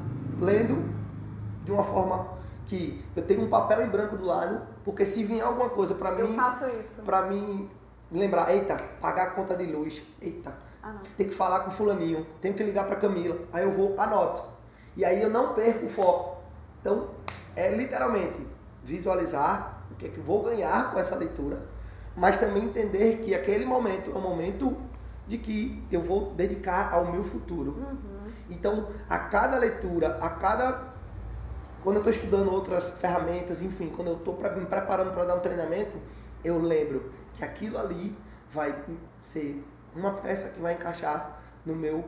lendo 0.41 0.89
de 1.65 1.73
uma 1.73 1.83
forma 1.83 2.40
que 2.71 3.05
eu 3.17 3.23
tenho 3.25 3.43
um 3.43 3.51
papel 3.51 3.85
em 3.85 3.89
branco 3.89 4.17
do 4.17 4.25
lado, 4.25 4.63
porque 4.85 5.05
se 5.05 5.25
vier 5.25 5.45
alguma 5.45 5.69
coisa 5.71 5.93
para 5.97 6.13
mim. 6.13 6.37
Para 7.05 7.23
mim 7.23 7.69
lembrar, 8.13 8.55
eita, 8.55 8.77
pagar 9.01 9.25
a 9.25 9.31
conta 9.31 9.57
de 9.57 9.67
luz, 9.67 10.01
eita, 10.23 10.53
ah, 10.81 10.95
tem 11.17 11.29
que 11.29 11.35
falar 11.35 11.61
com 11.61 11.73
fulaninho, 11.73 12.25
tenho 12.41 12.55
que 12.55 12.63
ligar 12.63 12.87
para 12.87 12.97
Camila, 12.97 13.39
aí 13.53 13.65
eu 13.65 13.73
vou, 13.73 14.01
anoto. 14.01 14.45
E 14.97 15.05
aí 15.05 15.21
eu 15.21 15.29
não 15.29 15.53
perco 15.53 15.87
o 15.87 15.89
foco. 15.89 16.43
Então, 16.81 17.09
é 17.57 17.75
literalmente 17.75 18.47
visualizar 18.85 19.83
o 19.91 19.97
que 19.97 20.07
é 20.07 20.09
que 20.09 20.19
eu 20.19 20.25
vou 20.25 20.45
ganhar 20.45 20.93
com 20.93 20.99
essa 21.01 21.17
leitura, 21.17 21.61
mas 22.17 22.37
também 22.39 22.65
entender 22.65 23.19
que 23.25 23.35
aquele 23.35 23.65
momento 23.65 24.13
é 24.13 24.15
um 24.17 24.23
momento 24.23 24.77
de 25.27 25.39
que 25.39 25.85
eu 25.91 26.03
vou 26.03 26.35
dedicar 26.35 26.93
ao 26.93 27.05
meu 27.07 27.25
futuro. 27.25 27.73
Uhum. 27.73 28.31
Então, 28.49 28.89
a 29.09 29.19
cada 29.19 29.59
leitura, 29.59 30.19
a 30.21 30.31
cada 30.31 30.90
quando 31.83 31.97
eu 31.97 32.01
estou 32.01 32.13
estudando 32.13 32.53
outras 32.53 32.91
ferramentas, 33.01 33.63
enfim, 33.63 33.93
quando 33.95 34.09
eu 34.09 34.17
estou 34.17 34.37
me 34.37 34.67
preparando 34.67 35.13
para 35.13 35.25
dar 35.25 35.35
um 35.37 35.41
treinamento, 35.41 35.99
eu 36.45 36.59
lembro 36.59 37.13
que 37.35 37.45
aquilo 37.45 37.79
ali 37.79 38.17
vai 38.53 38.75
ser 39.23 39.65
uma 39.95 40.15
peça 40.15 40.51
que 40.51 40.61
vai 40.61 40.75
encaixar 40.75 41.41
no 41.65 41.75
meu 41.75 42.05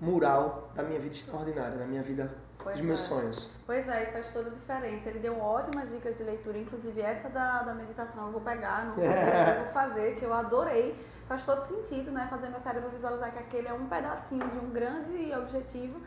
mural 0.00 0.70
da 0.74 0.82
minha 0.82 0.98
vida 0.98 1.14
extraordinária, 1.14 1.76
na 1.76 1.86
minha 1.86 2.02
vida 2.02 2.32
pois 2.58 2.76
dos 2.76 2.84
meus 2.84 3.00
é. 3.00 3.04
sonhos. 3.04 3.50
Pois 3.66 3.86
é, 3.88 4.04
e 4.04 4.12
faz 4.12 4.32
toda 4.32 4.50
a 4.50 4.52
diferença. 4.52 5.08
Ele 5.08 5.18
deu 5.18 5.38
ótimas 5.38 5.88
dicas 5.88 6.16
de 6.16 6.22
leitura, 6.24 6.58
inclusive 6.58 7.00
essa 7.00 7.28
da, 7.28 7.62
da 7.62 7.74
meditação 7.74 8.26
eu 8.26 8.32
vou 8.32 8.40
pegar, 8.40 8.86
não 8.86 8.96
sei 8.96 9.06
é. 9.06 9.58
eu 9.58 9.64
vou 9.64 9.72
fazer, 9.72 10.16
que 10.16 10.24
eu 10.24 10.32
adorei. 10.32 10.96
Faz 11.28 11.44
todo 11.44 11.64
sentido, 11.64 12.10
né? 12.10 12.26
Fazer 12.28 12.48
meu 12.48 12.60
cérebro 12.60 12.90
visualizar 12.90 13.32
que 13.32 13.38
aquele 13.38 13.68
é 13.68 13.72
um 13.72 13.86
pedacinho 13.86 14.46
de 14.48 14.58
um 14.58 14.70
grande 14.70 15.32
objetivo, 15.34 16.00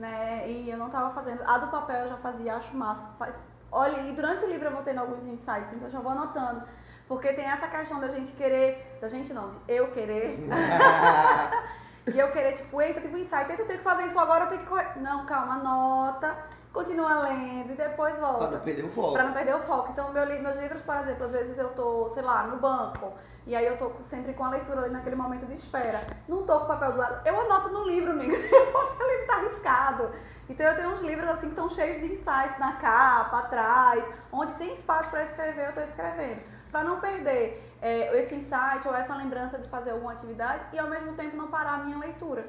né? 0.00 0.48
E 0.48 0.70
eu 0.70 0.78
não 0.78 0.86
estava 0.86 1.14
fazendo. 1.14 1.42
A 1.46 1.58
do 1.58 1.68
papel 1.68 2.04
eu 2.04 2.08
já 2.08 2.16
fazia, 2.16 2.56
acho 2.56 2.74
massa. 2.76 3.04
Faz... 3.18 3.36
Olha, 3.70 4.00
e 4.08 4.12
durante 4.12 4.44
o 4.44 4.48
livro 4.48 4.66
eu 4.66 4.72
vou 4.72 4.82
tendo 4.82 4.98
alguns 4.98 5.24
insights, 5.26 5.72
então 5.72 5.86
eu 5.86 5.92
já 5.92 6.00
vou 6.00 6.12
anotando. 6.12 6.62
Porque 7.06 7.32
tem 7.32 7.44
essa 7.44 7.68
questão 7.68 8.00
da 8.00 8.08
gente 8.08 8.32
querer, 8.32 8.98
da 9.00 9.08
gente 9.08 9.32
não, 9.32 9.50
de 9.50 9.58
eu 9.68 9.90
querer. 9.92 10.38
de 12.10 12.18
eu 12.18 12.30
querer, 12.30 12.54
tipo, 12.54 12.80
eita, 12.80 13.00
tipo, 13.00 13.16
insight, 13.16 13.50
eita, 13.50 13.62
eu 13.62 13.66
tenho 13.66 13.78
que 13.78 13.84
fazer 13.84 14.06
isso 14.06 14.18
agora, 14.18 14.44
eu 14.44 14.48
tenho 14.48 14.62
que 14.62 14.68
correr. 14.68 14.98
Não, 15.00 15.26
calma, 15.26 15.54
anota, 15.54 16.36
continua 16.72 17.20
lendo 17.20 17.72
e 17.72 17.76
depois 17.76 18.18
volta. 18.18 18.46
Pra 18.46 18.56
não 18.56 18.60
perder 18.60 18.84
o 18.84 18.90
foco. 18.90 19.12
Pra 19.12 19.24
não 19.24 19.32
perder 19.32 19.54
o 19.54 19.60
foco. 19.60 19.92
Então, 19.92 20.12
meu, 20.12 20.26
meus 20.26 20.56
livros, 20.56 20.82
por 20.82 20.96
exemplo, 20.96 21.26
às 21.26 21.32
vezes 21.32 21.58
eu 21.58 21.68
tô, 21.70 22.10
sei 22.10 22.22
lá, 22.22 22.44
no 22.44 22.58
banco, 22.58 23.12
e 23.46 23.56
aí 23.56 23.66
eu 23.66 23.76
tô 23.76 23.90
sempre 24.02 24.32
com 24.32 24.44
a 24.44 24.50
leitura 24.50 24.82
ali 24.82 24.90
naquele 24.90 25.16
momento 25.16 25.46
de 25.46 25.54
espera. 25.54 26.00
Não 26.28 26.44
tô 26.44 26.58
com 26.58 26.64
o 26.64 26.68
papel 26.68 26.92
do 26.92 26.98
lado. 26.98 27.26
Eu 27.26 27.40
anoto 27.40 27.68
no 27.70 27.84
livro, 27.88 28.12
amigo. 28.12 28.32
o 28.34 28.36
livro 28.36 29.26
tá 29.26 29.36
arriscado. 29.36 30.10
Então 30.48 30.66
eu 30.66 30.76
tenho 30.76 30.90
uns 30.90 31.02
livros 31.02 31.28
assim 31.28 31.46
que 31.46 31.52
estão 31.52 31.70
cheios 31.70 32.00
de 32.00 32.06
insights 32.06 32.58
na 32.58 32.72
capa, 32.74 33.38
atrás, 33.38 34.04
onde 34.32 34.52
tem 34.54 34.72
espaço 34.72 35.08
para 35.08 35.24
escrever, 35.24 35.68
eu 35.68 35.72
tô 35.72 35.80
escrevendo. 35.80 36.40
Para 36.70 36.84
não 36.84 37.00
perder 37.00 37.62
é, 37.80 38.22
esse 38.22 38.34
insight 38.34 38.86
ou 38.86 38.94
essa 38.94 39.14
lembrança 39.14 39.58
de 39.58 39.68
fazer 39.68 39.90
alguma 39.90 40.12
atividade 40.12 40.64
e 40.72 40.78
ao 40.78 40.88
mesmo 40.88 41.12
tempo 41.14 41.36
não 41.36 41.48
parar 41.48 41.74
a 41.74 41.78
minha 41.78 41.98
leitura. 41.98 42.44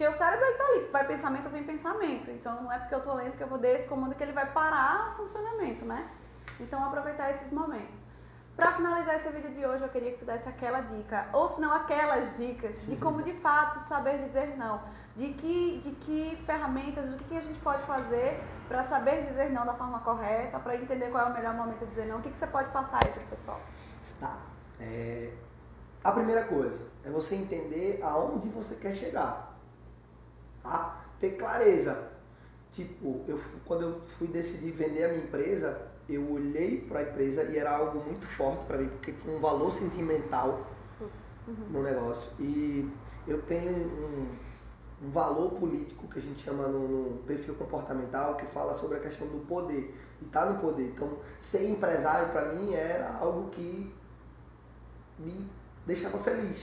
Porque 0.00 0.14
o 0.14 0.16
cérebro 0.16 0.46
está 0.46 0.64
ali, 0.64 0.88
vai 0.90 1.06
pensamento, 1.06 1.50
vem 1.50 1.62
pensamento. 1.62 2.30
Então 2.30 2.62
não 2.62 2.72
é 2.72 2.78
porque 2.78 2.94
eu 2.94 3.00
estou 3.00 3.14
lendo 3.16 3.36
que 3.36 3.42
eu 3.42 3.46
vou 3.46 3.58
dar 3.58 3.68
esse 3.68 3.86
comando 3.86 4.14
que 4.14 4.22
ele 4.22 4.32
vai 4.32 4.50
parar 4.50 5.10
o 5.10 5.16
funcionamento, 5.18 5.84
né? 5.84 6.08
Então 6.58 6.82
aproveitar 6.82 7.32
esses 7.32 7.52
momentos. 7.52 8.00
Para 8.56 8.72
finalizar 8.72 9.16
esse 9.16 9.28
vídeo 9.28 9.50
de 9.50 9.66
hoje, 9.66 9.84
eu 9.84 9.90
queria 9.90 10.12
que 10.12 10.18
tu 10.20 10.24
desse 10.24 10.48
aquela 10.48 10.80
dica, 10.80 11.26
ou 11.34 11.50
se 11.50 11.60
não 11.60 11.70
aquelas 11.70 12.34
dicas, 12.38 12.80
de 12.86 12.96
como 12.96 13.22
de 13.22 13.34
fato 13.40 13.78
saber 13.80 14.24
dizer 14.24 14.56
não. 14.56 14.80
De 15.14 15.34
que, 15.34 15.82
de 15.84 15.90
que 15.90 16.34
ferramentas, 16.46 17.06
o 17.12 17.18
que 17.18 17.36
a 17.36 17.42
gente 17.42 17.60
pode 17.60 17.82
fazer 17.82 18.42
para 18.68 18.84
saber 18.84 19.26
dizer 19.26 19.50
não 19.50 19.66
da 19.66 19.74
forma 19.74 19.98
correta, 19.98 20.58
para 20.60 20.76
entender 20.76 21.10
qual 21.10 21.26
é 21.26 21.30
o 21.30 21.34
melhor 21.34 21.52
momento 21.52 21.80
de 21.80 21.86
dizer 21.88 22.06
não. 22.06 22.20
O 22.20 22.22
que, 22.22 22.30
que 22.30 22.38
você 22.38 22.46
pode 22.46 22.70
passar 22.70 23.04
aí 23.04 23.12
para 23.12 23.22
o 23.22 23.26
pessoal? 23.26 23.60
Tá. 24.18 24.38
É, 24.80 25.30
a 26.02 26.10
primeira 26.10 26.44
coisa 26.44 26.86
é 27.04 27.10
você 27.10 27.34
entender 27.34 28.00
aonde 28.02 28.48
você 28.48 28.74
quer 28.76 28.94
chegar. 28.94 29.49
Tá? 30.62 31.04
Ter 31.18 31.30
clareza. 31.32 32.10
Tipo, 32.72 33.24
eu, 33.26 33.40
quando 33.64 33.82
eu 33.82 34.00
fui 34.18 34.28
decidir 34.28 34.70
vender 34.72 35.04
a 35.04 35.08
minha 35.08 35.24
empresa, 35.24 35.90
eu 36.08 36.30
olhei 36.30 36.80
para 36.80 37.00
a 37.00 37.02
empresa 37.02 37.44
e 37.44 37.58
era 37.58 37.76
algo 37.76 38.00
muito 38.00 38.26
forte 38.36 38.64
para 38.66 38.78
mim, 38.78 38.88
porque 38.88 39.12
tinha 39.12 39.36
um 39.36 39.40
valor 39.40 39.72
sentimental 39.72 40.66
uhum. 41.00 41.54
no 41.70 41.82
negócio. 41.82 42.30
E 42.38 42.90
eu 43.26 43.42
tenho 43.42 43.70
um, 43.70 44.28
um 45.02 45.10
valor 45.10 45.52
político 45.52 46.06
que 46.08 46.18
a 46.18 46.22
gente 46.22 46.42
chama 46.42 46.66
no, 46.66 46.88
no, 46.88 47.18
perfil 47.22 47.54
comportamental, 47.54 48.36
que 48.36 48.46
fala 48.46 48.74
sobre 48.74 48.98
a 48.98 49.00
questão 49.00 49.26
do 49.26 49.46
poder. 49.46 49.94
E 50.20 50.24
tá 50.26 50.46
no 50.46 50.58
poder. 50.58 50.88
Então, 50.88 51.18
ser 51.38 51.68
empresário 51.68 52.30
para 52.30 52.52
mim 52.52 52.74
era 52.74 53.16
algo 53.18 53.48
que 53.50 53.92
me 55.18 55.48
deixava 55.86 56.18
feliz. 56.18 56.62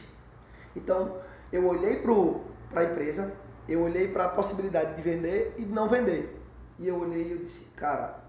Então, 0.76 1.18
eu 1.52 1.66
olhei 1.68 2.02
para 2.02 2.82
a 2.82 2.84
empresa, 2.84 3.34
eu 3.68 3.82
olhei 3.82 4.08
para 4.08 4.26
a 4.26 4.30
possibilidade 4.30 4.96
de 4.96 5.02
vender 5.02 5.54
e 5.58 5.66
de 5.66 5.72
não 5.72 5.90
vender. 5.90 6.40
E 6.80 6.88
eu 6.88 7.00
olhei 7.00 7.28
e 7.28 7.32
eu 7.32 7.38
disse, 7.40 7.66
cara, 7.76 8.24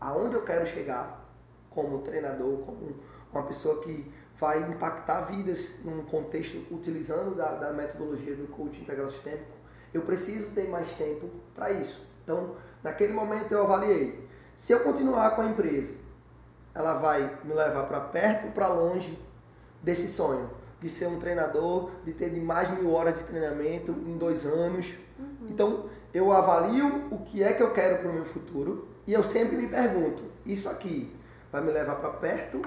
aonde 0.00 0.34
eu 0.34 0.42
quero 0.42 0.66
chegar 0.66 1.24
como 1.70 2.02
treinador, 2.02 2.58
como 2.58 2.96
uma 3.32 3.42
pessoa 3.44 3.80
que 3.82 4.10
vai 4.38 4.58
impactar 4.70 5.22
vidas 5.22 5.78
num 5.84 6.04
contexto 6.04 6.62
utilizando 6.70 7.34
da, 7.34 7.54
da 7.54 7.72
metodologia 7.72 8.34
do 8.34 8.46
coaching 8.48 8.82
integral 8.82 9.08
sistêmico, 9.10 9.56
eu 9.92 10.02
preciso 10.02 10.50
ter 10.50 10.68
mais 10.68 10.90
tempo 10.92 11.30
para 11.54 11.70
isso. 11.70 12.06
Então, 12.22 12.56
naquele 12.82 13.12
momento 13.12 13.52
eu 13.52 13.62
avaliei, 13.62 14.26
se 14.56 14.72
eu 14.72 14.80
continuar 14.80 15.36
com 15.36 15.42
a 15.42 15.46
empresa, 15.46 15.94
ela 16.74 16.94
vai 16.94 17.38
me 17.44 17.54
levar 17.54 17.84
para 17.84 18.00
perto 18.00 18.46
ou 18.46 18.52
para 18.52 18.68
longe 18.68 19.18
desse 19.82 20.08
sonho 20.08 20.50
de 20.80 20.88
ser 20.88 21.06
um 21.06 21.18
treinador, 21.18 21.90
de 22.04 22.12
ter 22.12 22.30
mais 22.40 22.68
de 22.68 22.76
mil 22.76 22.92
horas 22.92 23.16
de 23.16 23.24
treinamento 23.24 23.92
em 23.92 24.16
dois 24.18 24.44
anos. 24.44 24.86
Uhum. 25.18 25.46
Então, 25.48 25.86
eu 26.12 26.32
avalio 26.32 27.06
o 27.10 27.18
que 27.18 27.42
é 27.42 27.52
que 27.52 27.62
eu 27.62 27.72
quero 27.72 27.98
para 27.98 28.10
o 28.10 28.12
meu 28.12 28.24
futuro 28.24 28.88
e 29.06 29.12
eu 29.12 29.22
sempre 29.22 29.56
me 29.56 29.68
pergunto, 29.68 30.22
isso 30.44 30.68
aqui 30.68 31.14
vai 31.50 31.62
me 31.62 31.72
levar 31.72 31.96
para 31.96 32.10
perto 32.10 32.60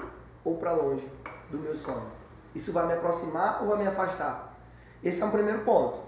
ou 0.44 0.58
para 0.58 0.72
longe 0.72 1.08
do 1.52 1.58
meu 1.60 1.76
sonho? 1.76 2.08
Isso 2.56 2.74
vai 2.74 2.88
me 2.88 2.94
aproximar 2.94 3.62
ou 3.62 3.70
vai 3.70 3.78
me 3.78 3.88
afastar? 3.88 4.58
Esse 5.04 5.22
é 5.22 5.26
um 5.26 5.32
primeiro 5.32 5.60
ponto. 5.60 6.00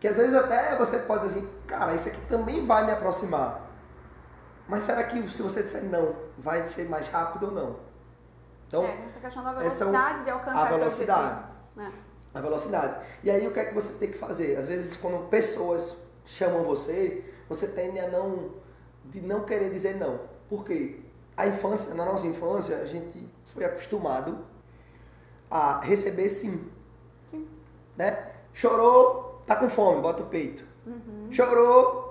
Que 0.00 0.08
às 0.08 0.16
vezes 0.16 0.34
até 0.34 0.76
você 0.76 0.98
pode 0.98 1.26
dizer 1.26 1.40
assim, 1.40 1.48
cara, 1.66 1.94
isso 1.94 2.08
aqui 2.08 2.20
também 2.26 2.64
vai 2.64 2.86
me 2.86 2.92
aproximar. 2.92 3.68
Mas 4.66 4.84
será 4.84 5.02
que 5.02 5.28
se 5.28 5.42
você 5.42 5.62
disser 5.62 5.84
não, 5.84 6.14
vai 6.38 6.66
ser 6.66 6.88
mais 6.88 7.08
rápido 7.08 7.46
ou 7.46 7.52
não? 7.52 7.89
Então, 8.70 8.84
é, 8.84 9.04
essa 9.04 9.18
questão 9.18 9.42
da 9.42 9.52
velocidade 9.52 10.20
é 10.20 10.22
de 10.22 10.30
alcançar 10.30 10.66
a 10.68 10.76
velocidade. 10.76 11.44
É. 11.76 11.90
A 12.32 12.40
velocidade. 12.40 13.06
E 13.24 13.28
aí 13.28 13.44
o 13.44 13.52
que 13.52 13.58
é 13.58 13.64
que 13.64 13.74
você 13.74 13.92
tem 13.94 14.12
que 14.12 14.16
fazer? 14.16 14.56
Às 14.56 14.68
vezes 14.68 14.96
quando 14.96 15.28
pessoas 15.28 16.00
chamam 16.24 16.62
você, 16.62 17.24
você 17.48 17.66
tende 17.66 17.98
a 17.98 18.08
não 18.08 18.50
de 19.06 19.20
não 19.20 19.42
querer 19.42 19.70
dizer 19.70 19.96
não. 19.96 20.20
Por 20.48 20.64
quê? 20.64 21.00
A 21.36 21.48
infância, 21.48 21.92
na 21.94 22.04
nossa 22.04 22.28
infância, 22.28 22.76
a 22.76 22.86
gente 22.86 23.28
foi 23.46 23.64
acostumado 23.64 24.38
a 25.50 25.80
receber 25.80 26.28
sim. 26.28 26.70
Sim. 27.28 27.48
Né? 27.96 28.30
Chorou, 28.54 29.42
tá 29.44 29.56
com 29.56 29.68
fome, 29.68 30.00
bota 30.00 30.22
o 30.22 30.26
peito. 30.26 30.62
Uhum. 30.86 31.26
Chorou, 31.32 32.09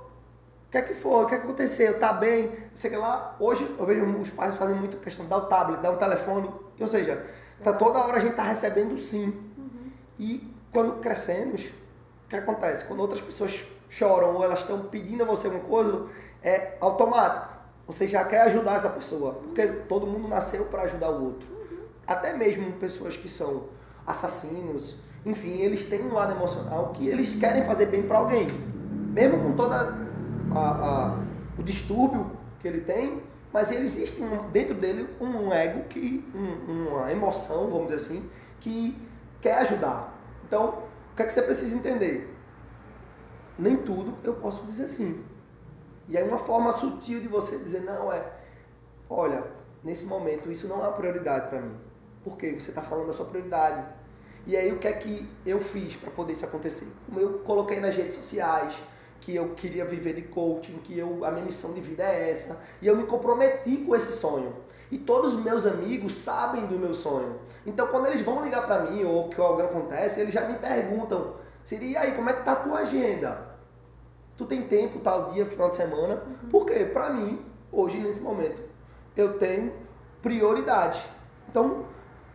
o 0.69 0.71
que 0.71 0.77
é 0.77 0.81
que 0.83 0.93
foi? 0.93 1.23
O 1.23 1.25
que, 1.25 1.33
é 1.33 1.39
que 1.39 1.45
aconteceu? 1.45 1.97
Tá 1.97 2.13
bem? 2.13 2.51
Sei 2.75 2.95
lá. 2.95 3.35
Hoje 3.39 3.75
eu 3.79 3.85
vejo 3.87 4.05
os 4.05 4.29
pais 4.29 4.55
fazem 4.55 4.75
muito 4.75 4.97
questão 4.97 5.25
de 5.25 5.29
dar 5.31 5.37
o 5.37 5.47
tablet, 5.47 5.81
dar 5.81 5.91
o 5.91 5.97
telefone. 5.97 6.47
Ou 6.79 6.87
seja, 6.87 7.25
tá 7.63 7.73
toda 7.73 7.97
hora 7.97 8.17
a 8.17 8.19
gente 8.19 8.35
tá 8.35 8.43
recebendo 8.43 8.95
sim. 8.99 9.33
Uhum. 9.57 9.91
E 10.19 10.53
quando 10.71 10.99
crescemos, 10.99 11.63
o 11.63 12.29
que 12.29 12.35
acontece? 12.35 12.85
Quando 12.85 12.99
outras 12.99 13.19
pessoas 13.19 13.59
choram 13.89 14.35
ou 14.35 14.43
elas 14.43 14.59
estão 14.59 14.81
pedindo 14.81 15.23
a 15.23 15.25
você 15.25 15.47
uma 15.47 15.59
coisa, 15.61 16.05
é 16.43 16.77
automático. 16.79 17.47
Você 17.87 18.07
já 18.07 18.23
quer 18.23 18.41
ajudar 18.41 18.75
essa 18.75 18.89
pessoa, 18.91 19.33
porque 19.33 19.65
todo 19.65 20.05
mundo 20.05 20.27
nasceu 20.27 20.65
para 20.65 20.83
ajudar 20.83 21.09
o 21.09 21.25
outro. 21.25 21.47
Até 22.05 22.33
mesmo 22.33 22.73
pessoas 22.73 23.17
que 23.17 23.27
são 23.27 23.63
assassinos, 24.05 24.97
enfim, 25.25 25.61
eles 25.61 25.89
têm 25.89 26.05
um 26.05 26.13
lado 26.13 26.33
emocional 26.33 26.89
que 26.93 27.07
eles 27.07 27.39
querem 27.39 27.65
fazer 27.65 27.87
bem 27.87 28.03
para 28.03 28.19
alguém. 28.19 28.45
Mesmo 29.11 29.39
com 29.41 29.55
toda 29.55 30.08
a, 30.53 30.59
a, 30.59 31.19
o 31.57 31.63
distúrbio 31.63 32.31
que 32.59 32.67
ele 32.67 32.81
tem, 32.81 33.21
mas 33.53 33.71
existe 33.71 34.21
um, 34.21 34.49
dentro 34.49 34.75
dele 34.75 35.09
um 35.19 35.51
ego 35.51 35.83
que 35.89 36.25
um, 36.33 36.87
uma 36.89 37.11
emoção, 37.11 37.69
vamos 37.69 37.89
dizer 37.89 37.95
assim, 37.95 38.29
que 38.59 38.97
quer 39.41 39.59
ajudar. 39.59 40.13
Então, 40.45 40.83
o 41.11 41.15
que 41.15 41.23
é 41.23 41.25
que 41.25 41.33
você 41.33 41.41
precisa 41.41 41.75
entender? 41.75 42.35
nem 43.59 43.75
tudo 43.75 44.17
eu 44.23 44.33
posso 44.35 44.63
dizer 44.65 44.87
sim. 44.87 45.23
E 46.07 46.17
aí 46.17 46.27
uma 46.27 46.39
forma 46.39 46.71
sutil 46.71 47.19
de 47.19 47.27
você 47.27 47.57
dizer, 47.57 47.81
não, 47.81 48.11
é, 48.11 48.25
olha, 49.09 49.43
nesse 49.83 50.05
momento 50.05 50.51
isso 50.51 50.67
não 50.67 50.77
é 50.77 50.87
uma 50.87 50.93
prioridade 50.93 51.49
para 51.49 51.61
mim. 51.61 51.75
Por 52.23 52.37
quê? 52.37 52.55
Você 52.59 52.69
está 52.69 52.81
falando 52.81 53.07
da 53.07 53.13
sua 53.13 53.25
prioridade. 53.25 53.85
E 54.47 54.55
aí 54.55 54.71
o 54.71 54.79
que 54.79 54.87
é 54.87 54.93
que 54.93 55.29
eu 55.45 55.59
fiz 55.59 55.95
para 55.95 56.09
poder 56.09 56.33
isso 56.33 56.45
acontecer? 56.45 56.87
Eu 57.15 57.39
coloquei 57.39 57.79
nas 57.79 57.95
redes 57.95 58.15
sociais 58.15 58.75
que 59.21 59.35
eu 59.35 59.49
queria 59.49 59.85
viver 59.85 60.13
de 60.13 60.23
coaching, 60.23 60.79
que 60.83 60.97
eu, 60.97 61.25
a 61.25 61.31
minha 61.31 61.45
missão 61.45 61.73
de 61.73 61.81
vida 61.81 62.03
é 62.03 62.31
essa, 62.31 62.61
e 62.81 62.87
eu 62.87 62.95
me 62.95 63.03
comprometi 63.03 63.77
com 63.77 63.95
esse 63.95 64.13
sonho. 64.13 64.53
E 64.91 64.97
todos 64.97 65.35
os 65.35 65.43
meus 65.43 65.65
amigos 65.65 66.15
sabem 66.15 66.65
do 66.65 66.79
meu 66.79 66.93
sonho. 66.93 67.35
Então 67.65 67.87
quando 67.87 68.07
eles 68.07 68.25
vão 68.25 68.43
ligar 68.43 68.65
para 68.65 68.89
mim 68.89 69.03
ou 69.03 69.29
que 69.29 69.39
algo 69.39 69.61
acontece, 69.61 70.19
eles 70.19 70.33
já 70.33 70.47
me 70.47 70.57
perguntam, 70.57 71.35
Siri, 71.63 71.91
e 71.91 71.97
aí, 71.97 72.13
como 72.15 72.29
é 72.29 72.33
que 72.33 72.43
tá 72.43 72.53
a 72.53 72.55
tua 72.55 72.79
agenda? 72.79 73.49
tu 74.39 74.45
tem 74.45 74.63
tempo, 74.63 74.99
tal 74.99 75.31
dia, 75.31 75.45
final 75.45 75.69
de 75.69 75.75
semana. 75.75 76.15
Uhum. 76.15 76.49
Porque, 76.49 76.85
para 76.85 77.09
mim, 77.09 77.45
hoje, 77.69 77.99
nesse 77.99 78.21
momento, 78.21 78.61
eu 79.15 79.37
tenho 79.37 79.73
prioridade. 80.21 81.05
Então, 81.49 81.83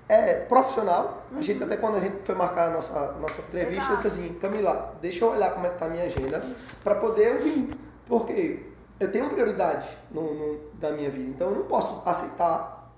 é 0.08 0.34
profissional. 0.34 1.24
Uhum. 1.30 1.38
A 1.38 1.42
gente, 1.42 1.58
uhum. 1.58 1.66
até 1.66 1.76
quando 1.76 1.96
a 1.96 2.00
gente 2.00 2.16
foi 2.24 2.34
marcar 2.34 2.68
a 2.68 2.74
nossa, 2.74 3.12
nossa 3.20 3.40
entrevista, 3.40 3.82
Exato. 3.82 3.92
eu 3.92 3.96
disse 3.96 4.06
assim, 4.08 4.34
Camila, 4.34 4.94
deixa 5.00 5.24
eu 5.24 5.30
olhar 5.30 5.52
como 5.52 5.66
é 5.66 5.70
que 5.70 5.78
tá 5.78 5.86
a 5.86 5.88
minha 5.88 6.04
agenda, 6.04 6.44
para 6.82 6.94
poder 6.96 7.38
vir. 7.38 7.70
Porque 8.06 8.66
eu 9.00 9.10
tenho 9.10 9.30
prioridade 9.30 9.88
no, 10.10 10.34
no, 10.34 10.60
da 10.74 10.90
minha 10.90 11.10
vida. 11.10 11.30
Então, 11.30 11.48
eu 11.50 11.56
não 11.56 11.64
posso 11.64 12.02
aceitar, 12.06 12.92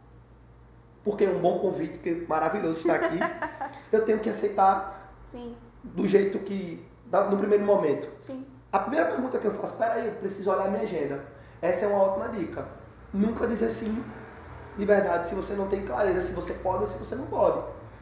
porque 1.05 1.25
é 1.25 1.31
um 1.31 1.39
bom 1.39 1.59
convite, 1.59 1.99
que 1.99 2.11
é 2.11 2.27
maravilhoso 2.29 2.79
estar 2.79 2.97
aqui. 2.97 3.19
eu 3.93 4.05
tenho 4.05 4.19
que 4.19 4.29
aceitar 4.29 5.13
Sim. 5.21 5.55
do 5.85 6.09
jeito 6.09 6.39
que, 6.41 6.85
no 7.31 7.39
primeiro 7.39 7.65
momento. 7.65 8.09
Sim. 8.23 8.45
A 8.73 8.81
primeira 8.81 9.07
pergunta 9.07 9.39
que 9.39 9.47
eu 9.47 9.53
faço, 9.53 9.75
peraí, 9.75 10.07
eu 10.07 10.13
preciso 10.15 10.51
olhar 10.51 10.67
a 10.67 10.71
minha 10.71 10.83
agenda. 10.83 11.25
Essa 11.63 11.85
é 11.85 11.89
uma 11.89 12.03
ótima 12.03 12.29
dica. 12.29 12.67
Nunca 13.13 13.47
dizer 13.47 13.71
sim 13.71 14.05
de 14.77 14.85
verdade 14.85 15.29
se 15.29 15.35
você 15.35 15.55
não 15.55 15.69
tem 15.69 15.85
clareza 15.85 16.21
se 16.21 16.33
você 16.33 16.53
pode 16.55 16.85
ou 16.85 16.91
se 16.91 16.99
você 16.99 17.15
não 17.15 17.27
pode. 17.27 17.61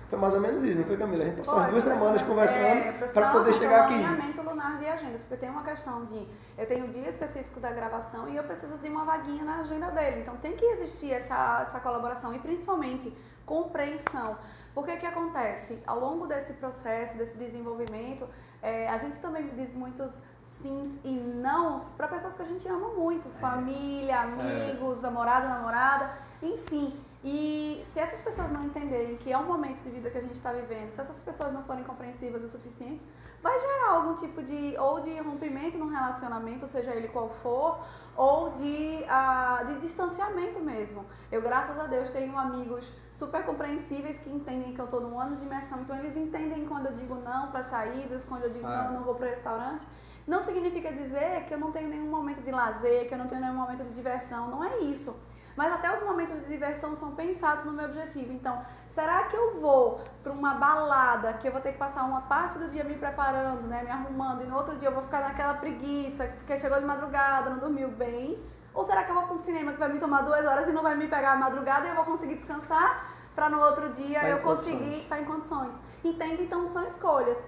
Foi 0.08 0.18
mais 0.18 0.34
ou 0.34 0.40
menos 0.40 0.62
isso, 0.62 0.78
não 0.78 0.86
foi, 0.86 0.96
Camila? 0.96 1.22
A 1.22 1.26
gente 1.26 1.36
passou 1.38 1.64
duas 1.70 1.84
semanas 1.84 2.22
conversando 2.22 2.62
é, 2.62 2.92
para 3.12 3.30
poder 3.32 3.52
chegar 3.54 3.84
aqui. 3.84 3.94
alinhamento 3.94 4.42
lunar 4.42 4.78
de 4.78 4.86
agendas, 4.86 5.22
porque 5.22 5.36
tem 5.36 5.50
uma 5.50 5.62
questão 5.62 6.04
de 6.04 6.28
eu 6.56 6.66
tenho 6.66 6.86
um 6.86 6.90
dia 6.90 7.08
específico 7.08 7.58
da 7.58 7.72
gravação 7.72 8.28
e 8.28 8.36
eu 8.36 8.44
preciso 8.44 8.76
de 8.78 8.88
uma 8.88 9.04
vaguinha 9.04 9.44
na 9.44 9.60
agenda 9.60 9.90
dele. 9.90 10.20
Então 10.20 10.36
tem 10.36 10.54
que 10.54 10.64
existir 10.64 11.12
essa, 11.12 11.64
essa 11.66 11.80
colaboração 11.80 12.34
e 12.34 12.38
principalmente 12.38 13.16
compreensão. 13.46 14.36
Porque 14.74 14.96
que 14.96 15.06
acontece? 15.06 15.78
Ao 15.86 15.98
longo 15.98 16.26
desse 16.26 16.52
processo, 16.54 17.16
desse 17.16 17.36
desenvolvimento, 17.36 18.28
é, 18.62 18.88
a 18.88 18.98
gente 18.98 19.18
também 19.18 19.48
diz 19.48 19.72
muitos 19.74 20.18
sims 20.44 20.98
e 21.04 21.12
nãos 21.12 21.82
para 21.96 22.08
pessoas 22.08 22.34
que 22.34 22.42
a 22.42 22.46
gente 22.46 22.66
ama 22.68 22.88
muito, 22.88 23.28
é. 23.28 23.40
família, 23.40 24.20
amigos, 24.20 24.98
é. 24.98 25.02
namorado, 25.02 25.48
namorada, 25.48 26.10
enfim. 26.44 26.98
E 27.22 27.82
se 27.90 27.98
essas 27.98 28.20
pessoas 28.20 28.52
não 28.52 28.62
entenderem 28.62 29.16
que 29.16 29.32
é 29.32 29.38
um 29.38 29.46
momento 29.46 29.82
de 29.82 29.90
vida 29.90 30.10
que 30.10 30.18
a 30.18 30.20
gente 30.20 30.34
está 30.34 30.52
vivendo, 30.52 30.92
se 30.92 31.00
essas 31.00 31.20
pessoas 31.22 31.52
não 31.52 31.62
forem 31.62 31.82
compreensivas 31.82 32.44
o 32.44 32.48
suficiente, 32.48 33.02
vai 33.42 33.58
gerar 33.58 33.90
algum 33.92 34.14
tipo 34.14 34.42
de 34.42 34.76
ou 34.78 35.00
de 35.00 35.18
rompimento 35.20 35.78
num 35.78 35.88
relacionamento, 35.88 36.66
seja 36.66 36.94
ele 36.94 37.08
qual 37.08 37.30
for, 37.42 37.78
ou 38.16 38.50
de, 38.52 39.04
uh, 39.04 39.66
de 39.66 39.80
distanciamento 39.80 40.60
mesmo. 40.60 41.04
Eu, 41.32 41.40
graças 41.42 41.78
a 41.78 41.86
Deus, 41.86 42.10
tenho 42.10 42.36
amigos 42.38 42.92
super 43.10 43.44
compreensíveis 43.44 44.18
que 44.18 44.30
entendem 44.30 44.72
que 44.72 44.80
eu 44.80 44.84
estou 44.84 45.00
num 45.00 45.18
ano 45.18 45.36
de 45.36 45.44
imersão, 45.44 45.80
então 45.80 45.96
eles 45.96 46.16
entendem 46.16 46.66
quando 46.66 46.86
eu 46.86 46.92
digo 46.92 47.14
não 47.16 47.50
para 47.50 47.64
saídas, 47.64 48.24
quando 48.24 48.44
eu 48.44 48.50
digo 48.50 48.66
ah. 48.66 48.84
não, 48.84 48.94
não 48.94 49.02
vou 49.02 49.14
para 49.14 49.28
o 49.28 49.30
restaurante. 49.30 49.86
Não 50.26 50.40
significa 50.40 50.90
dizer 50.90 51.44
que 51.44 51.52
eu 51.52 51.58
não 51.58 51.70
tenho 51.70 51.88
nenhum 51.88 52.08
momento 52.08 52.40
de 52.40 52.50
lazer, 52.50 53.08
que 53.08 53.14
eu 53.14 53.18
não 53.18 53.26
tenho 53.26 53.42
nenhum 53.42 53.56
momento 53.56 53.84
de 53.84 53.94
diversão, 53.94 54.48
não 54.48 54.64
é 54.64 54.78
isso. 54.78 55.14
Mas 55.56 55.72
até 55.72 55.94
os 55.94 56.02
momentos 56.02 56.34
de 56.40 56.46
diversão 56.46 56.94
são 56.94 57.14
pensados 57.14 57.64
no 57.64 57.72
meu 57.72 57.84
objetivo. 57.86 58.32
Então, 58.32 58.60
será 58.90 59.24
que 59.24 59.36
eu 59.36 59.60
vou 59.60 60.00
para 60.22 60.32
uma 60.32 60.54
balada 60.54 61.34
que 61.34 61.46
eu 61.46 61.52
vou 61.52 61.60
ter 61.60 61.72
que 61.72 61.78
passar 61.78 62.04
uma 62.04 62.22
parte 62.22 62.58
do 62.58 62.68
dia 62.68 62.82
me 62.82 62.96
preparando, 62.96 63.62
né, 63.68 63.82
me 63.82 63.90
arrumando, 63.90 64.42
e 64.42 64.46
no 64.46 64.56
outro 64.56 64.76
dia 64.76 64.88
eu 64.88 64.92
vou 64.92 65.02
ficar 65.04 65.20
naquela 65.20 65.54
preguiça, 65.54 66.26
porque 66.38 66.58
chegou 66.58 66.78
de 66.78 66.84
madrugada, 66.84 67.50
não 67.50 67.58
dormiu 67.58 67.88
bem? 67.90 68.42
Ou 68.74 68.84
será 68.84 69.04
que 69.04 69.10
eu 69.10 69.14
vou 69.14 69.24
para 69.24 69.34
um 69.34 69.38
cinema 69.38 69.72
que 69.72 69.78
vai 69.78 69.92
me 69.92 70.00
tomar 70.00 70.22
duas 70.22 70.44
horas 70.44 70.66
e 70.66 70.72
não 70.72 70.82
vai 70.82 70.96
me 70.96 71.06
pegar 71.06 71.32
a 71.32 71.36
madrugada 71.36 71.86
e 71.86 71.90
eu 71.90 71.94
vou 71.94 72.04
conseguir 72.04 72.34
descansar 72.34 73.14
para 73.34 73.48
no 73.48 73.60
outro 73.60 73.90
dia 73.90 74.20
tá 74.20 74.28
eu 74.28 74.40
conseguir 74.40 75.02
estar 75.02 75.16
tá 75.16 75.22
em 75.22 75.24
condições? 75.24 75.74
Entende? 76.02 76.42
Então 76.42 76.68
são 76.68 76.84
escolhas. 76.84 77.38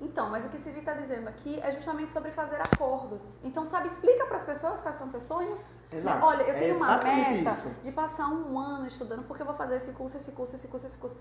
Então, 0.00 0.30
mas 0.30 0.44
o 0.44 0.48
que 0.48 0.58
Siri 0.58 0.78
está 0.78 0.92
dizendo 0.92 1.28
aqui 1.28 1.58
é 1.60 1.72
justamente 1.72 2.12
sobre 2.12 2.30
fazer 2.30 2.60
acordos. 2.60 3.20
Então, 3.42 3.66
sabe, 3.66 3.88
explica 3.88 4.26
para 4.26 4.36
as 4.36 4.44
pessoas 4.44 4.80
quais 4.80 4.96
são 4.96 5.08
teus 5.08 5.24
sonhos. 5.24 5.60
Exato. 5.92 6.24
Olha, 6.24 6.42
eu 6.42 6.54
tenho 6.54 6.74
é 6.74 6.76
uma 6.76 6.98
meta 6.98 7.50
isso. 7.50 7.70
de 7.82 7.90
passar 7.90 8.28
um 8.28 8.58
ano 8.58 8.86
estudando 8.86 9.26
porque 9.26 9.42
eu 9.42 9.46
vou 9.46 9.56
fazer 9.56 9.76
esse 9.76 9.90
curso, 9.92 10.16
esse 10.16 10.30
curso, 10.32 10.54
esse 10.54 10.68
curso, 10.68 10.86
esse 10.86 10.98
curso. 10.98 11.16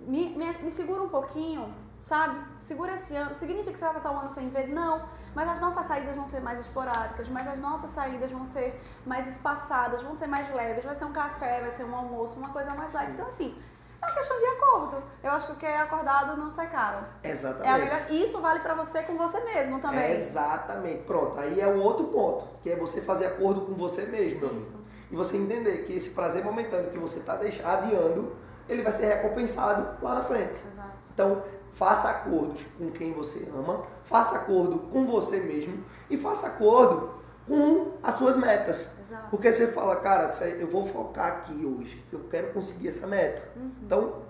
Me, 0.00 0.30
me, 0.36 0.52
me 0.58 0.70
segura 0.70 1.02
um 1.02 1.08
pouquinho, 1.08 1.74
sabe? 2.00 2.38
Segura 2.60 2.94
esse 2.94 3.14
ano. 3.14 3.34
Significa 3.34 3.72
que 3.72 3.78
você 3.78 3.84
vai 3.84 3.94
passar 3.94 4.12
um 4.12 4.18
ano 4.18 4.30
sem 4.30 4.48
ver? 4.50 4.68
Não. 4.68 5.02
Mas 5.34 5.48
as 5.48 5.60
nossas 5.60 5.86
saídas 5.86 6.14
vão 6.14 6.26
ser 6.26 6.40
mais 6.40 6.60
esporádicas, 6.60 7.28
mas 7.28 7.48
as 7.48 7.58
nossas 7.58 7.90
saídas 7.90 8.30
vão 8.30 8.44
ser 8.44 8.80
mais 9.06 9.26
espaçadas, 9.26 10.02
vão 10.02 10.14
ser 10.14 10.26
mais 10.26 10.52
leves. 10.54 10.84
Vai 10.84 10.94
ser 10.94 11.06
um 11.06 11.12
café, 11.12 11.60
vai 11.60 11.70
ser 11.72 11.84
um 11.84 11.94
almoço, 11.94 12.38
uma 12.38 12.50
coisa 12.50 12.72
mais 12.74 12.92
leve. 12.92 13.12
Então, 13.12 13.26
assim, 13.26 13.56
é 14.02 14.06
uma 14.06 14.14
questão 14.14 14.38
de 14.38 14.44
acordo. 14.46 15.02
Eu 15.22 15.30
acho 15.30 15.46
que 15.46 15.52
o 15.52 15.56
que 15.56 15.66
é 15.66 15.78
acordado 15.78 16.36
não 16.36 16.50
sai 16.50 16.68
caro. 16.68 16.98
Exatamente. 17.22 18.12
É. 18.12 18.14
Isso 18.14 18.40
vale 18.40 18.60
para 18.60 18.74
você 18.74 19.02
com 19.02 19.16
você 19.16 19.40
mesmo 19.40 19.80
também. 19.80 20.12
exatamente. 20.12 21.04
Pronto, 21.04 21.38
aí 21.38 21.60
é 21.60 21.66
o 21.66 21.80
outro 21.80 22.06
ponto, 22.06 22.46
que 22.62 22.70
é 22.70 22.76
você 22.76 23.00
fazer 23.00 23.26
acordo 23.26 23.62
com 23.62 23.74
você 23.74 24.02
mesmo. 24.02 24.46
Isso. 24.46 24.82
E 25.10 25.14
você 25.14 25.36
entender 25.36 25.84
que 25.84 25.94
esse 25.94 26.10
prazer 26.10 26.44
momentâneo 26.44 26.90
que 26.90 26.98
você 26.98 27.18
está 27.20 27.34
adiando, 27.34 28.34
ele 28.68 28.82
vai 28.82 28.92
ser 28.92 29.06
recompensado 29.06 30.02
lá 30.02 30.16
na 30.16 30.24
frente. 30.24 30.60
Exato. 30.72 30.90
Então, 31.12 31.42
faça 31.74 32.08
acordos 32.08 32.60
com 32.78 32.90
quem 32.90 33.12
você 33.12 33.48
ama, 33.54 33.82
faça 34.04 34.36
acordo 34.36 34.78
com 34.90 35.06
você 35.06 35.38
mesmo 35.38 35.84
e 36.10 36.16
faça 36.16 36.46
acordo 36.46 37.10
com 37.46 37.92
as 38.02 38.14
suas 38.14 38.36
metas. 38.36 38.90
Exato. 39.12 39.28
Porque 39.30 39.52
você 39.52 39.68
fala, 39.68 39.96
cara, 39.96 40.30
eu 40.58 40.66
vou 40.68 40.86
focar 40.86 41.26
aqui 41.26 41.64
hoje, 41.66 42.02
eu 42.10 42.20
quero 42.30 42.52
conseguir 42.52 42.88
essa 42.88 43.06
meta. 43.06 43.42
Uhum. 43.54 43.72
Então, 43.82 44.22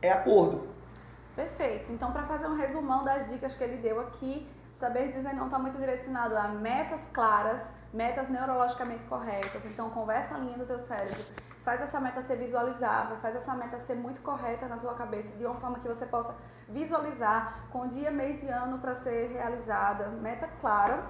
é 0.00 0.10
acordo. 0.10 0.68
Perfeito. 1.36 1.92
Então, 1.92 2.12
para 2.12 2.22
fazer 2.22 2.46
um 2.46 2.56
resumão 2.56 3.04
das 3.04 3.26
dicas 3.30 3.54
que 3.54 3.62
ele 3.62 3.76
deu 3.76 4.00
aqui, 4.00 4.48
saber 4.76 5.12
dizer 5.12 5.34
não 5.34 5.46
está 5.46 5.58
muito 5.58 5.76
direcionado 5.76 6.36
a 6.36 6.48
metas 6.48 7.00
claras, 7.12 7.62
metas 7.92 8.28
neurologicamente 8.30 9.04
corretas. 9.04 9.64
Então, 9.66 9.90
conversa 9.90 10.34
a 10.34 10.38
linha 10.38 10.56
do 10.56 10.66
teu 10.66 10.78
cérebro. 10.80 11.22
Faz 11.62 11.80
essa 11.80 12.00
meta 12.00 12.22
ser 12.22 12.36
visualizável, 12.36 13.16
faz 13.18 13.36
essa 13.36 13.54
meta 13.54 13.78
ser 13.80 13.94
muito 13.94 14.20
correta 14.22 14.66
na 14.66 14.78
tua 14.78 14.94
cabeça, 14.94 15.28
de 15.36 15.44
uma 15.46 15.54
forma 15.60 15.78
que 15.78 15.86
você 15.86 16.04
possa 16.06 16.34
visualizar 16.68 17.66
com 17.70 17.86
dia, 17.86 18.10
mês 18.10 18.42
e 18.42 18.48
ano 18.48 18.78
para 18.78 18.96
ser 18.96 19.28
realizada. 19.28 20.08
Meta 20.08 20.48
clara, 20.60 21.04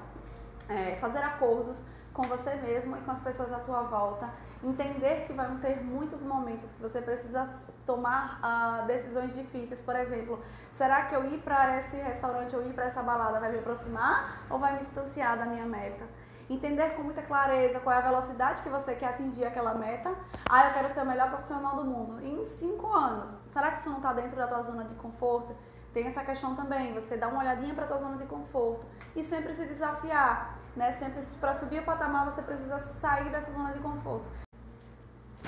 é, 0.69 0.97
fazer 0.97 1.23
acordos 1.23 1.83
com 2.13 2.23
você 2.23 2.55
mesmo 2.57 2.97
e 2.97 3.01
com 3.01 3.11
as 3.11 3.21
pessoas 3.21 3.53
à 3.53 3.59
tua 3.59 3.83
volta. 3.83 4.29
Entender 4.63 5.25
que 5.27 5.33
vão 5.33 5.59
ter 5.59 5.83
muitos 5.83 6.23
momentos 6.23 6.73
que 6.73 6.83
você 6.83 7.01
precisa 7.01 7.49
tomar 7.87 8.41
uh, 8.41 8.87
decisões 8.87 9.35
difíceis. 9.35 9.81
Por 9.81 9.97
exemplo, 9.97 10.41
será 10.73 11.07
que 11.07 11.15
eu 11.15 11.25
ir 11.25 11.39
para 11.39 11.79
esse 11.79 11.97
restaurante 11.97 12.55
ou 12.55 12.63
ir 12.63 12.73
para 12.73 12.85
essa 12.85 13.03
balada 13.03 13.41
vai 13.41 13.51
me 13.51 13.59
aproximar 13.59 14.47
ou 14.51 14.59
vai 14.59 14.75
me 14.75 14.81
distanciar 14.81 15.39
da 15.39 15.47
minha 15.47 15.67
meta? 15.67 16.05
entender 16.51 16.91
com 16.91 17.03
muita 17.03 17.23
clareza 17.23 17.81
qual 17.81 17.95
é 17.95 17.99
a 17.99 18.03
velocidade 18.03 18.63
que 18.63 18.69
você 18.69 18.95
quer 18.95 19.07
atingir 19.07 19.45
aquela 19.45 19.75
meta. 19.75 20.15
Ah, 20.49 20.69
eu 20.69 20.75
quero 20.75 20.93
ser 20.93 21.01
o 21.01 21.07
melhor 21.07 21.31
profissional 21.31 21.77
do 21.77 21.85
mundo. 21.85 22.21
Em 22.21 22.45
cinco 22.45 22.93
anos, 22.93 23.31
será 23.53 23.71
que 23.71 23.79
isso 23.79 23.89
não 23.89 23.99
está 23.99 24.13
dentro 24.13 24.37
da 24.37 24.47
tua 24.47 24.63
zona 24.63 24.85
de 24.85 24.95
conforto? 24.97 25.55
Tem 25.93 26.07
essa 26.07 26.25
questão 26.25 26.57
também, 26.57 26.95
você 26.95 27.17
dá 27.19 27.29
uma 27.29 27.41
olhadinha 27.41 27.75
para 27.75 27.85
a 27.85 27.89
tua 27.89 27.99
zona 27.99 28.17
de 28.17 28.25
conforto 28.25 28.87
e 29.15 29.23
sempre 29.23 29.53
se 29.53 29.67
desafiar, 29.67 30.59
né? 30.77 30.93
Sempre 30.93 31.25
para 31.41 31.55
subir 31.55 31.81
o 31.81 31.85
patamar 31.85 32.25
você 32.27 32.43
precisa 32.43 32.79
sair 32.79 33.31
dessa 33.31 33.51
zona 33.53 33.73
de 33.73 33.79
conforto. 33.81 34.29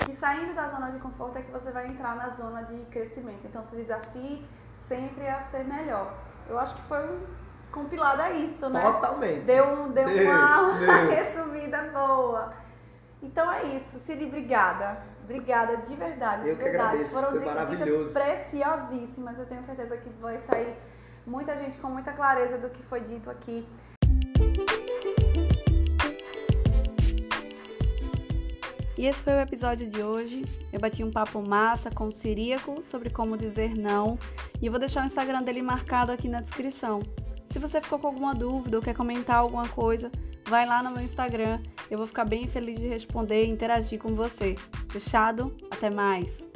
E 0.09 0.13
saindo 0.17 0.53
da 0.53 0.69
zona 0.69 0.91
de 0.91 0.99
conforto 0.99 1.37
é 1.37 1.41
que 1.41 1.51
você 1.51 1.71
vai 1.71 1.87
entrar 1.87 2.15
na 2.15 2.29
zona 2.29 2.63
de 2.63 2.77
crescimento. 2.85 3.45
Então 3.47 3.63
se 3.63 3.75
desafie 3.75 4.45
sempre 4.87 5.27
a 5.27 5.41
ser 5.43 5.63
melhor. 5.63 6.13
Eu 6.47 6.59
acho 6.59 6.75
que 6.75 6.81
foi 6.83 6.99
um 7.09 7.25
compilado 7.71 8.21
a 8.21 8.31
isso, 8.31 8.69
né? 8.69 8.81
Totalmente. 8.81 9.41
Deu, 9.41 9.65
um, 9.65 9.91
deu, 9.91 10.05
deu 10.05 10.29
uma, 10.31 10.73
deu. 10.77 11.09
resumida 11.09 11.81
boa. 11.91 12.53
Então 13.21 13.51
é 13.51 13.63
isso, 13.63 13.99
Ciri, 14.01 14.25
obrigada. 14.25 15.01
Obrigada 15.23 15.77
de 15.77 15.95
verdade, 15.95 16.47
Eu 16.47 16.55
de 16.55 16.61
verdade. 16.61 16.85
Agradeço, 16.87 17.13
Foram 17.13 17.29
foi 17.31 17.45
maravilhoso. 17.45 18.13
preciosíssimas. 18.13 19.39
Eu 19.39 19.45
tenho 19.47 19.63
certeza 19.63 19.97
que 19.97 20.09
vai 20.21 20.39
sair 20.41 20.77
muita 21.25 21.57
gente 21.57 21.79
com 21.79 21.87
muita 21.87 22.13
clareza 22.13 22.59
do 22.59 22.69
que 22.69 22.83
foi 22.83 23.01
dito 23.01 23.31
aqui. 23.31 23.67
E 28.97 29.05
esse 29.05 29.21
foi 29.21 29.33
o 29.33 29.39
episódio 29.39 29.89
de 29.89 30.01
hoje. 30.01 30.45
Eu 30.71 30.79
bati 30.79 31.03
um 31.03 31.11
papo 31.11 31.41
massa 31.41 31.91
com 31.91 32.07
o 32.07 32.11
Ciríaco 32.11 32.81
sobre 32.81 33.09
como 33.09 33.37
dizer 33.37 33.75
não. 33.77 34.17
E 34.61 34.69
vou 34.69 34.79
deixar 34.79 35.03
o 35.03 35.05
Instagram 35.05 35.43
dele 35.43 35.61
marcado 35.61 36.11
aqui 36.11 36.29
na 36.29 36.41
descrição. 36.41 37.01
Se 37.49 37.59
você 37.59 37.81
ficou 37.81 37.99
com 37.99 38.07
alguma 38.07 38.33
dúvida 38.33 38.77
ou 38.77 38.83
quer 38.83 38.95
comentar 38.95 39.37
alguma 39.37 39.67
coisa, 39.67 40.11
vai 40.47 40.65
lá 40.65 40.81
no 40.81 40.91
meu 40.91 41.03
Instagram. 41.03 41.59
Eu 41.91 41.97
vou 41.97 42.07
ficar 42.07 42.25
bem 42.25 42.47
feliz 42.47 42.79
de 42.79 42.87
responder 42.87 43.45
e 43.45 43.49
interagir 43.49 43.99
com 43.99 44.15
você. 44.15 44.55
Fechado? 44.89 45.55
Até 45.69 45.89
mais! 45.89 46.54